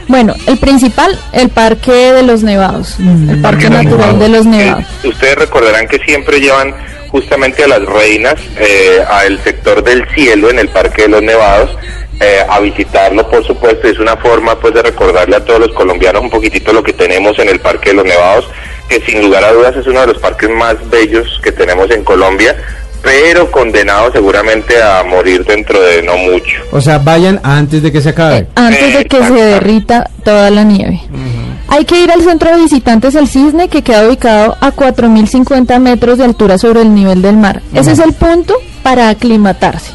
Bueno, 0.09 0.33
el 0.47 0.57
principal, 0.57 1.17
el 1.31 1.47
Parque 1.47 2.11
de 2.11 2.23
los 2.23 2.43
Nevados, 2.43 2.97
el 2.99 3.41
Parque 3.41 3.69
Natural 3.69 4.19
de 4.19 4.27
los 4.27 4.45
Nevados. 4.45 4.83
Eh, 5.03 5.07
ustedes 5.07 5.35
recordarán 5.35 5.87
que 5.87 5.99
siempre 5.99 6.41
llevan 6.41 6.73
justamente 7.07 7.63
a 7.63 7.69
las 7.69 7.85
reinas 7.85 8.35
eh, 8.57 9.01
al 9.09 9.41
sector 9.45 9.81
del 9.81 10.05
cielo 10.13 10.49
en 10.49 10.59
el 10.59 10.67
Parque 10.67 11.03
de 11.03 11.07
los 11.07 11.21
Nevados 11.21 11.69
eh, 12.19 12.45
a 12.49 12.59
visitarlo, 12.59 13.29
por 13.29 13.45
supuesto. 13.45 13.87
Es 13.87 13.99
una 13.99 14.17
forma 14.17 14.59
pues 14.59 14.73
de 14.73 14.81
recordarle 14.81 15.37
a 15.37 15.45
todos 15.45 15.59
los 15.59 15.71
colombianos 15.71 16.21
un 16.21 16.29
poquitito 16.29 16.73
lo 16.73 16.83
que 16.83 16.93
tenemos 16.93 17.37
en 17.39 17.49
el 17.49 17.59
Parque 17.59 17.91
de 17.91 17.95
los 17.95 18.05
Nevados, 18.05 18.49
que 18.89 18.99
sin 19.01 19.21
lugar 19.21 19.43
a 19.43 19.53
dudas 19.53 19.75
es 19.77 19.87
uno 19.87 20.01
de 20.01 20.07
los 20.07 20.17
parques 20.17 20.49
más 20.49 20.75
bellos 20.89 21.39
que 21.41 21.51
tenemos 21.51 21.89
en 21.91 22.03
Colombia, 22.03 22.55
pero 23.01 23.49
condenado 23.49 24.11
seguramente 24.11 24.81
a 24.81 25.03
morir 25.03 25.45
dentro 25.45 25.79
de 25.81 26.03
no 26.03 26.17
mucho. 26.17 26.61
O 26.71 26.81
sea, 26.81 26.97
vayan 26.97 27.39
antes 27.43 27.81
de 27.81 27.91
que 27.91 28.01
se 28.01 28.09
acabe. 28.09 28.39
Eh, 28.39 28.47
antes 28.55 28.97
de 28.97 29.05
que 29.05 29.23
se 29.23 29.33
derrita 29.33 30.09
toda 30.23 30.49
la 30.49 30.63
nieve. 30.63 31.01
Hay 31.69 31.85
que 31.85 32.03
ir 32.03 32.11
al 32.11 32.23
centro 32.23 32.49
de 32.53 32.63
visitantes 32.63 33.15
El 33.15 33.27
Cisne, 33.27 33.69
que 33.69 33.83
queda 33.83 34.07
ubicado 34.07 34.57
a 34.59 34.71
4.050 34.71 35.79
metros 35.79 36.17
de 36.17 36.25
altura 36.25 36.57
sobre 36.57 36.81
el 36.81 36.93
nivel 36.93 37.21
del 37.21 37.37
mar. 37.37 37.61
Ese 37.73 37.91
es 37.91 37.99
el 37.99 38.13
punto 38.13 38.55
para 38.83 39.09
aclimatarse. 39.09 39.91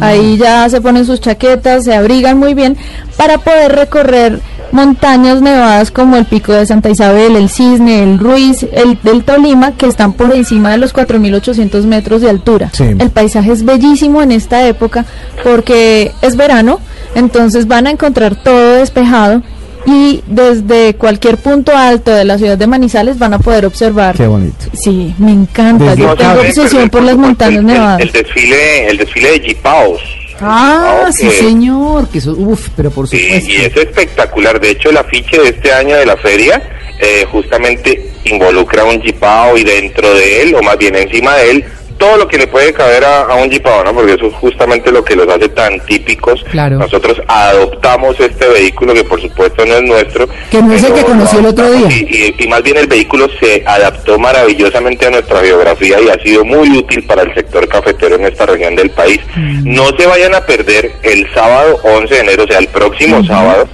Ahí 0.00 0.36
ya 0.36 0.68
se 0.68 0.80
ponen 0.80 1.04
sus 1.04 1.20
chaquetas, 1.20 1.84
se 1.84 1.94
abrigan 1.94 2.38
muy 2.38 2.54
bien 2.54 2.76
para 3.16 3.38
poder 3.38 3.72
recorrer 3.72 4.40
montañas 4.72 5.40
nevadas 5.40 5.90
como 5.90 6.16
el 6.16 6.24
Pico 6.24 6.52
de 6.52 6.66
Santa 6.66 6.90
Isabel, 6.90 7.36
el 7.36 7.48
Cisne, 7.48 8.02
el 8.02 8.18
Ruiz, 8.18 8.66
el 8.72 8.98
del 9.02 9.24
Tolima, 9.24 9.72
que 9.72 9.86
están 9.86 10.12
por 10.12 10.34
encima 10.34 10.72
de 10.72 10.78
los 10.78 10.94
4.800 10.94 11.84
metros 11.84 12.20
de 12.20 12.30
altura. 12.30 12.70
Sí. 12.72 12.84
El 12.84 13.10
paisaje 13.10 13.52
es 13.52 13.64
bellísimo 13.64 14.22
en 14.22 14.32
esta 14.32 14.66
época 14.66 15.04
porque 15.44 16.12
es 16.22 16.36
verano, 16.36 16.80
entonces 17.14 17.66
van 17.66 17.86
a 17.86 17.90
encontrar 17.90 18.36
todo 18.36 18.74
despejado 18.74 19.42
y 19.86 20.22
desde 20.26 20.94
cualquier 20.94 21.36
punto 21.38 21.74
alto 21.76 22.10
de 22.12 22.24
la 22.24 22.36
ciudad 22.38 22.58
de 22.58 22.66
Manizales 22.66 23.18
van 23.18 23.34
a 23.34 23.38
poder 23.38 23.64
observar. 23.66 24.16
Qué 24.16 24.26
bonito. 24.26 24.66
Sí, 24.74 25.14
me 25.18 25.32
encanta. 25.32 25.84
Desde 25.90 26.02
Yo 26.02 26.10
acá 26.10 26.28
tengo 26.34 26.40
obsesión 26.48 26.90
por 26.90 27.02
las 27.02 27.16
montañas 27.16 27.60
el- 27.60 27.66
nevadas. 27.66 28.00
El, 28.00 28.12
desfile, 28.12 28.88
el 28.88 28.96
desfile 28.98 29.30
de 29.32 29.40
jipaos. 29.40 30.00
Ah, 30.40 31.04
Ah, 31.06 31.12
sí, 31.12 31.30
señor. 31.30 32.08
Que 32.08 32.18
eso, 32.18 32.32
uf, 32.32 32.68
pero 32.76 32.90
por 32.90 33.08
Sí, 33.08 33.18
supuesto. 33.18 33.50
y 33.50 33.54
es 33.56 33.76
espectacular. 33.76 34.60
De 34.60 34.70
hecho, 34.72 34.90
el 34.90 34.96
afiche 34.98 35.38
de 35.40 35.48
este 35.50 35.72
año 35.72 35.96
de 35.96 36.04
la 36.04 36.16
feria 36.18 36.62
eh, 36.98 37.24
justamente 37.30 38.10
involucra 38.24 38.84
un 38.84 39.00
jipao 39.00 39.56
y 39.56 39.64
dentro 39.64 40.14
de 40.14 40.42
él, 40.42 40.54
o 40.54 40.62
más 40.62 40.76
bien 40.78 40.96
encima 40.96 41.34
de 41.36 41.50
él, 41.52 41.64
todo 41.98 42.16
lo 42.18 42.28
que 42.28 42.38
le 42.38 42.46
puede 42.46 42.72
caber 42.72 43.04
a, 43.04 43.22
a 43.22 43.34
un 43.36 43.50
jipao, 43.50 43.82
¿no? 43.84 43.92
Porque 43.94 44.12
eso 44.14 44.26
es 44.26 44.34
justamente 44.34 44.90
lo 44.92 45.04
que 45.04 45.16
los 45.16 45.28
hace 45.28 45.48
tan 45.48 45.80
típicos. 45.86 46.44
Claro. 46.50 46.78
Nosotros 46.78 47.20
adoptamos 47.26 48.18
este 48.20 48.46
vehículo 48.48 48.92
que 48.94 49.04
por 49.04 49.20
supuesto 49.20 49.64
no 49.64 49.74
es 49.74 49.82
nuestro. 49.82 50.28
Que 50.50 50.62
no 50.62 50.72
es 50.72 50.82
el 50.84 50.92
que 50.94 51.02
conoció 51.04 51.38
el 51.40 51.46
otro 51.46 51.70
día. 51.72 51.86
Y, 51.90 52.34
y- 52.38 52.44
y 52.44 52.48
más 52.48 52.62
bien 52.62 52.76
el 52.76 52.86
vehículo 52.86 53.28
se 53.40 53.62
adaptó 53.66 54.18
maravillosamente 54.18 55.06
a 55.06 55.10
nuestra 55.10 55.40
geografía 55.40 56.00
y 56.00 56.08
ha 56.08 56.22
sido 56.22 56.44
muy 56.44 56.68
útil 56.76 57.04
para 57.06 57.22
el 57.22 57.34
sector 57.34 57.66
cafetero 57.68 58.16
en 58.16 58.26
esta 58.26 58.46
región 58.46 58.74
del 58.76 58.90
país. 58.90 59.20
Mm. 59.34 59.74
No 59.74 59.86
se 59.98 60.06
vayan 60.06 60.34
a 60.34 60.40
perder 60.42 60.92
el 61.02 61.26
sábado 61.34 61.78
11 61.82 62.14
de 62.14 62.20
enero, 62.20 62.44
o 62.44 62.46
sea, 62.46 62.58
el 62.58 62.68
próximo 62.68 63.24
sábado, 63.24 63.68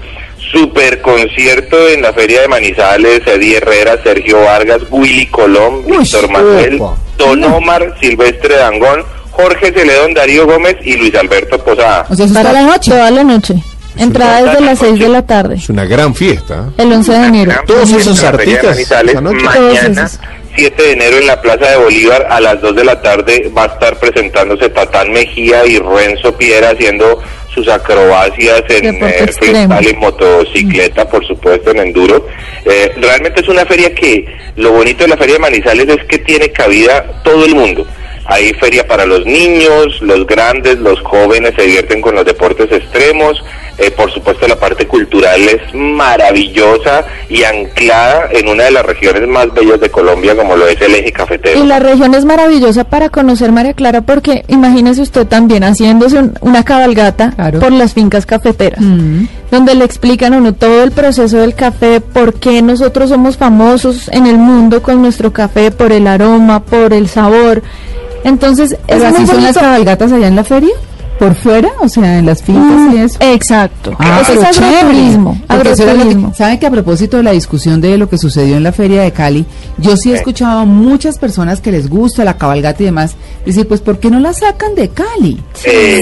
super 0.52 1.00
concierto 1.00 1.88
en 1.88 2.02
la 2.02 2.12
Feria 2.12 2.42
de 2.42 2.48
Manizales, 2.48 3.22
Eddie 3.26 3.56
Herrera, 3.56 3.98
Sergio 4.02 4.40
Vargas, 4.42 4.80
Willy 4.90 5.26
Colón, 5.26 5.84
Víctor 5.86 6.30
Manuel, 6.30 6.80
opa. 6.80 6.96
Don 7.26 7.44
Omar, 7.44 7.94
Silvestre 8.00 8.56
Dangón, 8.56 9.04
Jorge 9.30 9.72
Celedón, 9.72 10.12
Darío 10.14 10.46
Gómez 10.46 10.76
y 10.84 10.96
Luis 10.96 11.14
Alberto 11.14 11.58
Posada. 11.58 12.06
O 12.08 12.14
sea, 12.14 12.26
eso 12.26 12.34
toda 12.34 12.52
la 12.52 12.62
noche. 12.62 12.90
Toda 12.90 13.10
la 13.10 13.24
noche. 13.24 13.54
Entrada 13.96 14.42
desde 14.42 14.60
la 14.60 14.66
las 14.66 14.78
6 14.78 14.92
noche. 14.92 15.02
de 15.04 15.08
la 15.10 15.22
tarde, 15.26 15.54
Es 15.56 15.68
una 15.68 15.84
gran 15.84 16.14
fiesta. 16.14 16.70
el 16.78 16.92
11 16.92 17.12
de 17.12 17.26
enero. 17.26 17.52
Todos 17.66 17.90
esos 17.92 18.22
artistas 18.24 18.78
Mañana, 19.20 20.04
esos. 20.04 20.20
7 20.54 20.82
de 20.82 20.92
enero, 20.92 21.16
en 21.18 21.26
la 21.26 21.40
Plaza 21.40 21.70
de 21.70 21.76
Bolívar, 21.76 22.26
a 22.30 22.40
las 22.40 22.60
2 22.60 22.76
de 22.76 22.84
la 22.84 23.00
tarde, 23.00 23.50
va 23.56 23.64
a 23.64 23.66
estar 23.66 23.98
presentándose 23.98 24.68
Tatán 24.68 25.10
Mejía 25.12 25.64
y 25.66 25.78
Renzo 25.78 26.36
Piera 26.36 26.70
haciendo 26.70 27.22
sus 27.54 27.68
acrobacias 27.68 28.62
en 28.68 28.94
eh, 29.02 29.28
freestyle, 29.38 29.96
motocicleta, 29.98 31.08
por 31.08 31.26
supuesto, 31.26 31.70
en 31.70 31.78
enduro. 31.80 32.26
Eh, 32.64 32.92
realmente 33.00 33.40
es 33.40 33.48
una 33.48 33.64
feria 33.66 33.94
que 33.94 34.24
lo 34.56 34.72
bonito 34.72 35.04
de 35.04 35.08
la 35.08 35.16
Feria 35.16 35.34
de 35.34 35.40
Manizales 35.40 35.88
es 35.88 36.04
que 36.06 36.18
tiene 36.18 36.50
cabida 36.50 37.04
todo 37.24 37.44
el 37.44 37.54
mundo. 37.54 37.86
Hay 38.32 38.54
feria 38.54 38.86
para 38.86 39.04
los 39.04 39.26
niños, 39.26 40.00
los 40.00 40.26
grandes, 40.26 40.78
los 40.78 40.98
jóvenes 41.02 41.52
se 41.54 41.62
divierten 41.64 42.00
con 42.00 42.14
los 42.14 42.24
deportes 42.24 42.72
extremos. 42.72 43.36
Eh, 43.76 43.90
por 43.90 44.10
supuesto, 44.12 44.46
la 44.48 44.56
parte 44.56 44.86
cultural 44.86 45.40
es 45.48 45.60
maravillosa 45.74 47.04
y 47.28 47.42
anclada 47.42 48.28
en 48.32 48.48
una 48.48 48.64
de 48.64 48.70
las 48.70 48.86
regiones 48.86 49.26
más 49.28 49.52
bellas 49.52 49.80
de 49.80 49.90
Colombia, 49.90 50.34
como 50.36 50.56
lo 50.56 50.66
es 50.66 50.80
el 50.80 50.94
eje 50.94 51.12
cafetero. 51.12 51.62
Y 51.62 51.66
la 51.66 51.78
región 51.78 52.14
es 52.14 52.24
maravillosa 52.24 52.84
para 52.84 53.10
conocer 53.10 53.52
María 53.52 53.74
Clara 53.74 54.00
porque 54.00 54.44
imagínese 54.48 55.02
usted 55.02 55.26
también 55.26 55.62
haciéndose 55.64 56.18
un- 56.18 56.34
una 56.40 56.64
cabalgata 56.64 57.32
Claro. 57.34 57.60
por 57.60 57.72
las 57.72 57.92
fincas 57.94 58.24
cafeteras, 58.24 58.80
Mm. 58.80 59.24
donde 59.50 59.74
le 59.74 59.84
explican 59.84 60.32
a 60.34 60.38
uno 60.38 60.54
todo 60.54 60.84
el 60.84 60.92
proceso 60.92 61.36
del 61.38 61.54
café, 61.54 62.00
por 62.00 62.34
qué 62.34 62.62
nosotros 62.62 63.10
somos 63.10 63.36
famosos 63.36 64.08
en 64.08 64.26
el 64.26 64.36
mundo 64.38 64.82
con 64.82 65.02
nuestro 65.02 65.32
café, 65.32 65.70
por 65.70 65.92
el 65.92 66.06
aroma, 66.06 66.60
por 66.64 66.92
el 66.94 67.08
sabor. 67.08 67.62
Entonces, 68.24 68.76
¿Pero 68.86 69.04
es 69.04 69.14
así 69.14 69.26
son 69.26 69.42
las 69.42 69.56
cabalgatas 69.56 70.12
allá 70.12 70.28
en 70.28 70.36
la 70.36 70.44
feria? 70.44 70.74
¿Por 71.22 71.36
fuera? 71.36 71.68
O 71.80 71.88
sea, 71.88 72.18
en 72.18 72.26
las 72.26 72.42
fincas 72.42 72.92
y 72.92 72.96
eso. 72.96 73.16
Exacto. 73.20 73.94
Ah, 74.00 74.20
Eso 74.22 74.32
es 74.32 74.58
agroturismo. 74.58 75.38
Que- 75.46 75.52
agroturismo. 75.54 76.34
¿Saben 76.34 76.58
que 76.58 76.66
a 76.66 76.70
propósito 76.72 77.16
de 77.18 77.22
la 77.22 77.30
discusión 77.30 77.80
de 77.80 77.96
lo 77.96 78.08
que 78.08 78.18
sucedió 78.18 78.56
en 78.56 78.64
la 78.64 78.72
feria 78.72 79.02
de 79.02 79.12
Cali, 79.12 79.46
yo 79.78 79.96
sí 79.96 80.10
he 80.10 80.16
escuchado 80.16 80.58
a 80.58 80.64
muchas 80.64 81.18
personas 81.18 81.60
que 81.60 81.70
les 81.70 81.88
gusta 81.88 82.24
la 82.24 82.36
cabalgata 82.36 82.82
y 82.82 82.86
demás 82.86 83.14
decir, 83.46 83.68
pues, 83.68 83.80
¿por 83.80 84.00
qué 84.00 84.10
no 84.10 84.18
la 84.18 84.32
sacan 84.32 84.74
de 84.74 84.88
Cali? 84.88 85.38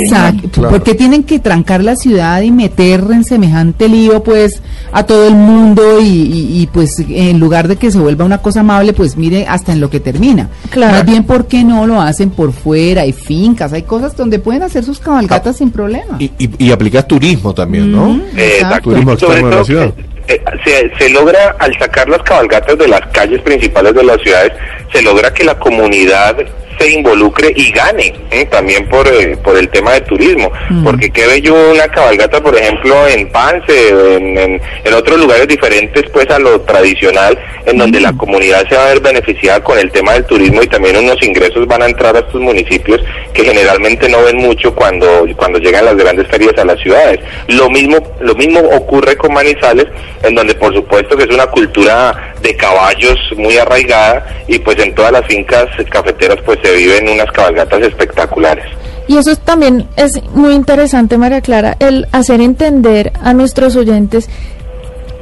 Sea, 0.09 0.35
claro. 0.53 0.71
¿por 0.71 0.83
qué 0.83 0.95
tienen 0.95 1.23
que 1.25 1.39
trancar 1.39 1.85
la 1.85 1.97
ciudad 1.97 2.41
y 2.41 2.51
meter 2.51 3.05
en 3.13 3.25
semejante 3.25 3.91
lío, 3.91 4.23
pues, 4.23 4.63
a 4.91 5.03
todo 5.05 5.29
el 5.29 5.35
mundo 5.35 6.01
y, 6.01 6.07
y- 6.07 6.63
y, 6.63 6.67
pues, 6.69 6.97
en 7.09 7.39
lugar 7.39 7.69
de 7.69 7.77
que 7.77 7.91
se 7.91 7.99
vuelva 7.99 8.25
una 8.25 8.39
cosa 8.39 8.61
amable, 8.61 8.95
pues, 8.95 9.19
mire 9.19 9.47
hasta 9.47 9.73
en 9.73 9.81
lo 9.81 9.91
que 9.91 10.01
termina? 10.01 10.49
Claro. 10.71 10.93
Más 10.95 11.05
bien, 11.05 11.25
¿por 11.25 11.47
qué 11.47 11.63
no 11.63 11.87
lo 11.87 12.01
hacen 12.01 12.31
por 12.31 12.53
fuera? 12.53 13.03
Hay 13.03 13.13
fincas, 13.13 13.75
hay 13.75 13.83
cosas 13.83 14.17
donde 14.17 14.39
pueden 14.39 14.63
hacer 14.63 14.83
sus 14.83 14.99
cabalgatas 14.99 15.10
sin 15.53 15.71
problema. 15.71 16.17
Y, 16.19 16.31
y, 16.39 16.67
y 16.67 16.71
aplicás 16.73 17.07
turismo 17.07 17.55
también, 17.55 17.91
¿no? 17.93 18.11
Mm. 18.11 18.21
Eh, 18.37 18.53
Exacto. 18.61 18.91
Turismo 18.91 19.17
Sobre 19.17 19.41
externo 19.41 19.51
de 19.51 19.57
la 19.57 19.65
ciudad. 19.65 19.95
Eh, 20.31 20.41
se, 20.65 20.91
se 20.99 21.11
logra, 21.11 21.57
al 21.59 21.77
sacar 21.79 22.09
las 22.09 22.23
cabalgatas 22.23 22.79
de 22.79 22.89
las 22.89 23.01
calles 23.09 23.41
principales 23.43 23.95
de 23.95 24.05
las 24.05 24.21
ciudades, 24.23 24.53
se 24.93 25.03
logra 25.03 25.33
que 25.33 25.45
la 25.45 25.59
comunidad 25.59 26.37
se 26.81 26.91
involucre 26.91 27.53
y 27.55 27.71
gane 27.73 28.13
¿eh? 28.31 28.47
también 28.47 28.89
por, 28.89 29.07
eh, 29.07 29.37
por 29.45 29.57
el 29.57 29.69
tema 29.69 29.93
de 29.93 30.01
turismo. 30.03 30.51
Porque 30.83 31.11
qué 31.11 31.27
bello 31.27 31.55
una 31.71 31.87
cabalgata, 31.89 32.43
por 32.43 32.57
ejemplo, 32.57 33.07
en 33.07 33.29
Pance, 33.31 33.89
en, 33.89 34.39
en, 34.39 34.61
en 34.85 34.95
otros 34.95 35.19
lugares 35.19 35.47
diferentes 35.47 36.05
pues 36.11 36.29
a 36.31 36.39
lo 36.39 36.61
tradicional, 36.63 37.39
en 37.67 37.77
donde 37.77 38.01
la 38.01 38.13
comunidad 38.15 38.67
se 38.69 38.77
va 38.77 38.87
a 38.87 38.89
ver 38.95 39.01
beneficiada 39.01 39.63
con 39.63 39.79
el 39.79 39.91
tema 39.91 40.15
del 40.15 40.25
turismo 40.25 40.63
y 40.63 40.67
también 40.69 40.97
unos 40.97 41.23
ingresos 41.23 41.67
van 41.67 41.83
a 41.83 41.87
entrar 41.87 42.17
a 42.17 42.21
estos 42.21 42.41
municipios 42.41 43.03
que 43.35 43.45
generalmente 43.45 44.09
no 44.09 44.23
ven 44.23 44.39
mucho 44.39 44.75
cuando, 44.75 45.27
cuando 45.37 45.59
llegan 45.59 45.85
las 45.85 45.97
grandes 45.97 46.27
ferias 46.29 46.57
a 46.57 46.65
las 46.65 46.81
ciudades. 46.81 47.21
Lo 47.49 47.69
mismo, 47.69 47.99
lo 48.21 48.35
mismo 48.35 48.61
ocurre 48.61 49.17
con 49.17 49.35
Manizales, 49.35 49.87
en 50.23 50.35
donde 50.35 50.55
por 50.55 50.75
supuesto 50.75 51.17
que 51.17 51.25
es 51.25 51.31
una 51.31 51.47
cultura 51.47 52.35
de 52.43 52.57
caballos 52.57 53.17
muy 53.37 53.57
arraigada 53.57 54.25
y 54.49 54.59
pues 54.59 54.79
en 54.79 54.95
todas 54.95 55.13
las 55.13 55.27
fincas 55.27 55.67
cafeteras 55.91 56.39
pues 56.45 56.59
se 56.63 56.73
viven 56.75 57.09
unas 57.09 57.31
cabalgatas 57.33 57.81
espectaculares. 57.83 58.65
Y 59.09 59.17
eso 59.17 59.31
es 59.33 59.41
también 59.41 59.89
es 59.97 60.23
muy 60.35 60.55
interesante, 60.55 61.19
María 61.19 61.41
Clara, 61.41 61.77
el 61.81 62.07
hacer 62.13 62.41
entender 62.41 63.13
a 63.23 63.33
nuestros 63.33 63.75
oyentes 63.77 64.29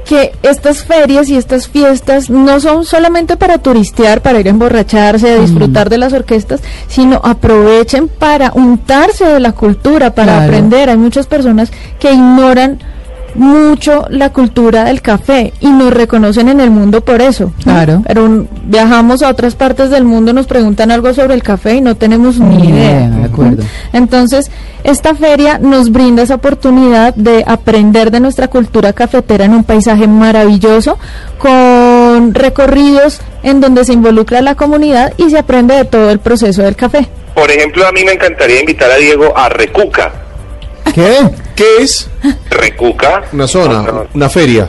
que 0.04 0.32
estas 0.42 0.84
ferias 0.84 1.28
y 1.28 1.36
estas 1.36 1.68
fiestas 1.68 2.30
no 2.30 2.60
son 2.60 2.86
solamente 2.86 3.36
para 3.36 3.58
turistear, 3.58 4.22
para 4.22 4.40
ir 4.40 4.46
a 4.46 4.50
emborracharse, 4.50 5.30
a 5.32 5.36
disfrutar 5.38 5.90
de 5.90 5.98
las 5.98 6.14
orquestas, 6.14 6.62
sino 6.88 7.20
aprovechen 7.22 8.08
para 8.08 8.50
untarse 8.54 9.26
de 9.26 9.38
la 9.38 9.52
cultura, 9.52 10.14
para 10.14 10.32
Claro. 10.32 10.46
aprender. 10.46 10.88
Hay 10.88 10.96
muchas 10.96 11.26
personas 11.26 11.70
que 12.00 12.10
ignoran 12.10 12.78
mucho 13.34 14.06
la 14.10 14.30
cultura 14.32 14.84
del 14.84 15.00
café 15.02 15.52
y 15.60 15.68
nos 15.70 15.92
reconocen 15.92 16.48
en 16.48 16.60
el 16.60 16.70
mundo 16.70 17.00
por 17.02 17.20
eso. 17.20 17.52
¿no? 17.64 17.72
Claro. 17.72 18.02
Pero 18.06 18.24
un- 18.24 18.48
viajamos 18.64 19.22
a 19.22 19.28
otras 19.28 19.54
partes 19.54 19.90
del 19.90 20.04
mundo, 20.04 20.32
nos 20.32 20.46
preguntan 20.46 20.90
algo 20.90 21.12
sobre 21.14 21.34
el 21.34 21.42
café 21.42 21.74
y 21.76 21.80
no 21.80 21.94
tenemos 21.96 22.38
ni 22.38 22.56
Ni 22.56 22.68
idea. 22.68 22.90
idea, 23.06 23.08
de 23.10 23.24
acuerdo. 23.24 23.62
Entonces, 23.92 24.50
esta 24.84 25.14
feria 25.14 25.58
nos 25.58 25.90
brinda 25.90 26.22
esa 26.22 26.36
oportunidad 26.36 27.14
de 27.14 27.44
aprender 27.46 28.10
de 28.10 28.20
nuestra 28.20 28.48
cultura 28.48 28.92
cafetera 28.92 29.44
en 29.44 29.54
un 29.54 29.64
paisaje 29.64 30.06
maravilloso, 30.06 30.98
con 31.38 32.34
recorridos 32.34 33.20
en 33.42 33.60
donde 33.60 33.84
se 33.84 33.92
involucra 33.92 34.40
la 34.42 34.54
comunidad 34.54 35.12
y 35.16 35.30
se 35.30 35.38
aprende 35.38 35.74
de 35.74 35.84
todo 35.84 36.10
el 36.10 36.18
proceso 36.18 36.62
del 36.62 36.76
café. 36.76 37.08
Por 37.34 37.50
ejemplo, 37.50 37.86
a 37.86 37.92
mí 37.92 38.02
me 38.04 38.12
encantaría 38.12 38.60
invitar 38.60 38.90
a 38.90 38.96
Diego 38.96 39.36
a 39.36 39.48
Recuca. 39.48 40.12
¿Qué? 40.94 41.30
¿Qué 41.54 41.76
es? 41.80 42.08
Recuca. 42.50 43.24
Una 43.32 43.46
zona, 43.46 44.06
una 44.14 44.28
feria. 44.28 44.68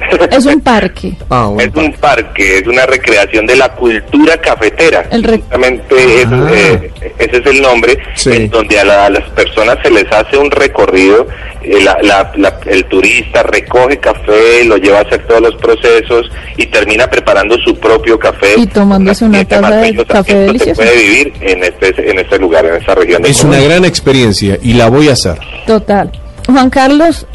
Es 0.30 0.46
un 0.46 0.60
parque. 0.60 1.12
Ah, 1.28 1.48
Es 1.58 1.70
bueno. 1.72 1.88
un 1.88 1.92
parque, 1.94 2.58
es 2.58 2.66
una 2.66 2.86
recreación 2.86 3.46
de 3.46 3.56
la 3.56 3.68
cultura 3.74 4.36
cafetera. 4.38 5.04
El 5.10 5.22
re- 5.24 5.38
Justamente 5.38 5.94
Ah. 6.26 6.48
eh, 6.52 6.90
ese 7.18 7.36
es 7.38 7.46
el 7.46 7.60
nombre, 7.62 7.98
Sí. 8.14 8.30
en 8.32 8.50
donde 8.50 8.78
a, 8.78 8.84
la- 8.84 9.06
a 9.06 9.10
las 9.10 9.28
personas 9.30 9.76
se 9.82 9.90
les 9.90 10.10
hace 10.12 10.36
un 10.36 10.50
recorrido, 10.50 11.26
eh, 11.62 11.80
la- 11.82 11.98
la- 12.02 12.32
la- 12.36 12.58
el 12.66 12.84
turista 12.86 13.42
recoge 13.42 13.98
café, 13.98 14.64
lo 14.64 14.76
lleva 14.76 14.98
a 14.98 15.02
hacer 15.02 15.26
todos 15.26 15.40
los 15.42 15.54
procesos 15.56 16.30
y 16.56 16.66
termina 16.66 17.06
preparando 17.08 17.56
su 17.58 17.74
propio 17.78 18.18
café. 18.18 18.54
Y 18.56 18.66
tomándose 18.66 19.24
una 19.24 19.38
fiesta 19.38 19.60
taza 19.60 19.76
de 19.76 19.82
bellosa. 19.82 20.04
café 20.06 20.32
Esto 20.32 20.46
delicioso. 20.46 20.82
Se 20.82 20.88
puede 20.88 20.96
vivir 21.02 21.32
en 21.40 21.64
este, 21.64 22.10
en 22.10 22.18
este 22.18 22.38
lugar, 22.38 22.64
en 22.66 22.74
esta 22.76 22.94
región. 22.94 23.22
de 23.22 23.28
Es 23.30 23.42
una 23.42 23.50
Colombia. 23.52 23.68
gran 23.70 23.84
experiencia 23.84 24.58
y 24.62 24.72
la 24.74 24.88
voy 24.88 25.08
a 25.08 25.12
hacer. 25.12 25.38
Total. 25.66 26.10
Juan 26.46 26.70
Carlos, 26.70 27.26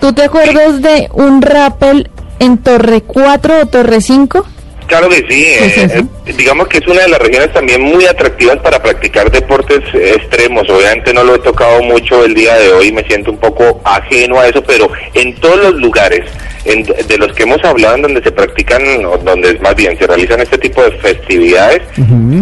¿tú 0.00 0.12
te 0.12 0.24
acuerdas 0.24 0.82
de 0.82 1.08
un 1.12 1.42
rappel 1.42 2.10
en 2.38 2.58
Torre 2.58 3.02
4 3.02 3.60
o 3.62 3.66
Torre 3.66 4.00
5? 4.00 4.46
Claro 4.86 5.08
que 5.08 5.16
sí, 5.16 5.24
¿Qué 5.26 5.66
es 5.66 5.78
eh, 5.78 6.04
eh, 6.26 6.32
digamos 6.32 6.68
que 6.68 6.78
es 6.78 6.86
una 6.86 7.02
de 7.02 7.08
las 7.08 7.20
regiones 7.20 7.52
también 7.52 7.82
muy 7.82 8.06
atractivas 8.06 8.58
para 8.58 8.80
practicar 8.80 9.30
deportes 9.30 9.80
eh, 9.94 10.12
extremos. 10.16 10.68
Obviamente 10.70 11.12
no 11.12 11.24
lo 11.24 11.34
he 11.34 11.38
tocado 11.40 11.82
mucho 11.82 12.24
el 12.24 12.34
día 12.34 12.54
de 12.56 12.72
hoy, 12.72 12.92
me 12.92 13.04
siento 13.04 13.32
un 13.32 13.38
poco 13.38 13.80
ajeno 13.84 14.38
a 14.38 14.46
eso, 14.46 14.62
pero 14.62 14.88
en 15.14 15.34
todos 15.40 15.56
los 15.56 15.74
lugares 15.74 16.30
en- 16.66 16.82
de 17.06 17.18
los 17.18 17.32
que 17.32 17.44
hemos 17.44 17.62
hablado, 17.64 17.96
en 17.96 18.02
donde 18.02 18.22
se 18.22 18.32
practican, 18.32 18.82
o 19.06 19.16
donde 19.18 19.58
más 19.60 19.74
bien 19.74 19.96
se 19.98 20.06
realizan 20.06 20.40
este 20.40 20.58
tipo 20.58 20.82
de 20.82 20.90
festividades, 20.92 21.82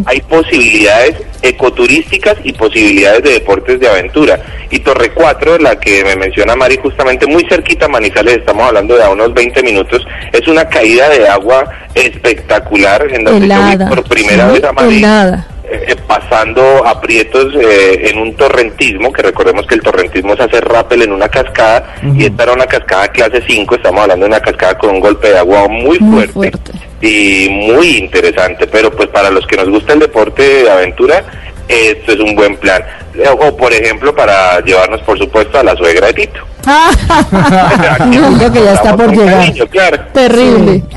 hay 0.06 0.20
posibilidades 0.22 1.16
ecoturísticas 1.42 2.36
y 2.42 2.52
posibilidades 2.52 3.22
de 3.22 3.32
deportes 3.34 3.78
de 3.80 3.88
aventura. 3.88 4.40
Y 4.70 4.78
Torre 4.80 5.10
4, 5.12 5.58
la 5.58 5.78
que 5.78 6.02
me 6.04 6.16
menciona 6.16 6.56
Mari, 6.56 6.78
justamente 6.82 7.26
muy 7.26 7.44
cerquita 7.48 7.86
a 7.86 7.88
Manizales, 7.88 8.38
estamos 8.38 8.66
hablando 8.66 8.96
de 8.96 9.02
a 9.04 9.10
unos 9.10 9.32
20 9.34 9.62
minutos, 9.62 10.04
es 10.32 10.46
una 10.48 10.66
caída 10.68 11.08
de 11.10 11.28
agua 11.28 11.64
espectacular 11.94 13.06
en 13.12 13.24
donde 13.24 13.40
yo 13.48 13.54
Helada. 13.54 13.88
vi 13.88 13.94
por 13.94 14.04
primera 14.04 14.46
Sí, 14.48 14.54
vez 14.54 14.64
a 14.64 14.72
Mari 14.72 14.96
helada. 14.98 15.46
Eh, 15.68 15.84
eh, 15.88 15.96
pasando 16.06 16.86
aprietos 16.86 17.54
eh, 17.54 18.10
en 18.10 18.18
un 18.18 18.34
torrentismo, 18.34 19.12
que 19.12 19.22
recordemos 19.22 19.66
que 19.66 19.74
el 19.76 19.82
torrentismo 19.82 20.34
es 20.34 20.40
hacer 20.40 20.64
rappel 20.64 21.02
en 21.02 21.12
una 21.12 21.28
cascada, 21.28 21.94
y 22.16 22.26
esta 22.26 22.42
era 22.44 22.52
una 22.52 22.66
cascada 22.66 23.08
clase 23.08 23.42
5, 23.46 23.74
estamos 23.76 24.02
hablando 24.02 24.24
de 24.24 24.30
una 24.30 24.40
cascada 24.40 24.76
con 24.78 24.90
un 24.90 25.00
golpe 25.00 25.28
de 25.28 25.38
agua 25.38 25.66
muy 25.68 25.98
Muy 26.00 26.26
fuerte, 26.28 26.32
fuerte. 26.32 26.72
y 27.00 27.48
muy 27.50 27.96
interesante, 27.98 28.66
pero 28.66 28.90
pues 28.90 29.08
para 29.08 29.30
los 29.30 29.46
que 29.46 29.56
nos 29.56 29.68
gusta 29.70 29.94
el 29.94 30.00
deporte 30.00 30.42
de 30.64 30.70
aventura, 30.70 31.24
esto 31.68 32.12
es 32.12 32.20
un 32.20 32.34
buen 32.34 32.56
plan. 32.56 32.82
Eh, 33.14 33.24
O 33.40 33.56
por 33.56 33.72
ejemplo, 33.72 34.14
para 34.14 34.60
llevarnos 34.60 35.00
por 35.02 35.16
supuesto 35.18 35.58
a 35.58 35.62
la 35.64 35.74
suegra 35.76 36.08
de 36.08 36.12
Tito. 36.14 36.40
Digo 38.10 38.52
que 38.52 38.62
ya 38.62 38.72
está 38.74 38.96
por 38.96 39.10
llegar. 39.10 39.38
cariño, 39.40 39.66
claro. 39.68 39.98
Terrible. 40.12 40.82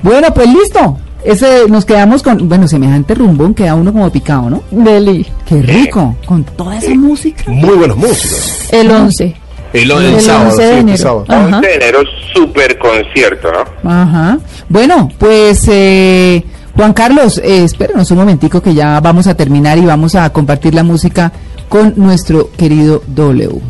Bueno, 0.00 0.32
pues 0.32 0.46
listo. 0.46 0.96
Ese 1.24 1.68
nos 1.68 1.84
quedamos 1.84 2.22
con, 2.22 2.48
bueno, 2.48 2.68
semejante 2.68 3.14
rumbón, 3.14 3.54
queda 3.54 3.74
uno 3.74 3.92
como 3.92 4.10
picado, 4.10 4.48
¿no? 4.50 4.62
Deli. 4.70 5.26
Qué 5.46 5.60
rico, 5.62 6.16
con 6.26 6.44
toda 6.44 6.78
esa 6.78 6.94
música. 6.94 7.44
Muy 7.48 7.76
buenos 7.76 7.96
músicos. 7.96 8.68
El 8.70 8.90
11. 8.90 9.36
El, 9.72 9.90
el 9.90 10.04
El 10.14 10.20
sábado, 10.20 10.50
11 10.50 10.62
de 10.62 10.72
sí, 10.72 10.78
enero. 10.78 10.98
sábado. 10.98 11.24
Ajá. 11.28 11.56
11 11.58 11.68
de 11.68 11.74
enero, 11.74 11.98
super 12.34 12.78
concierto, 12.78 13.48
¿no? 13.82 13.90
Ajá. 13.90 14.38
Bueno, 14.68 15.10
pues 15.18 15.64
eh, 15.68 16.44
Juan 16.74 16.92
Carlos, 16.94 17.38
eh, 17.44 17.64
espérenos 17.64 18.10
un 18.10 18.18
momentico 18.18 18.62
que 18.62 18.72
ya 18.74 19.00
vamos 19.00 19.26
a 19.26 19.34
terminar 19.34 19.76
y 19.78 19.84
vamos 19.84 20.14
a 20.14 20.30
compartir 20.30 20.74
la 20.74 20.84
música 20.84 21.32
con 21.68 21.92
nuestro 21.96 22.50
querido 22.56 23.02
W. 23.08 23.60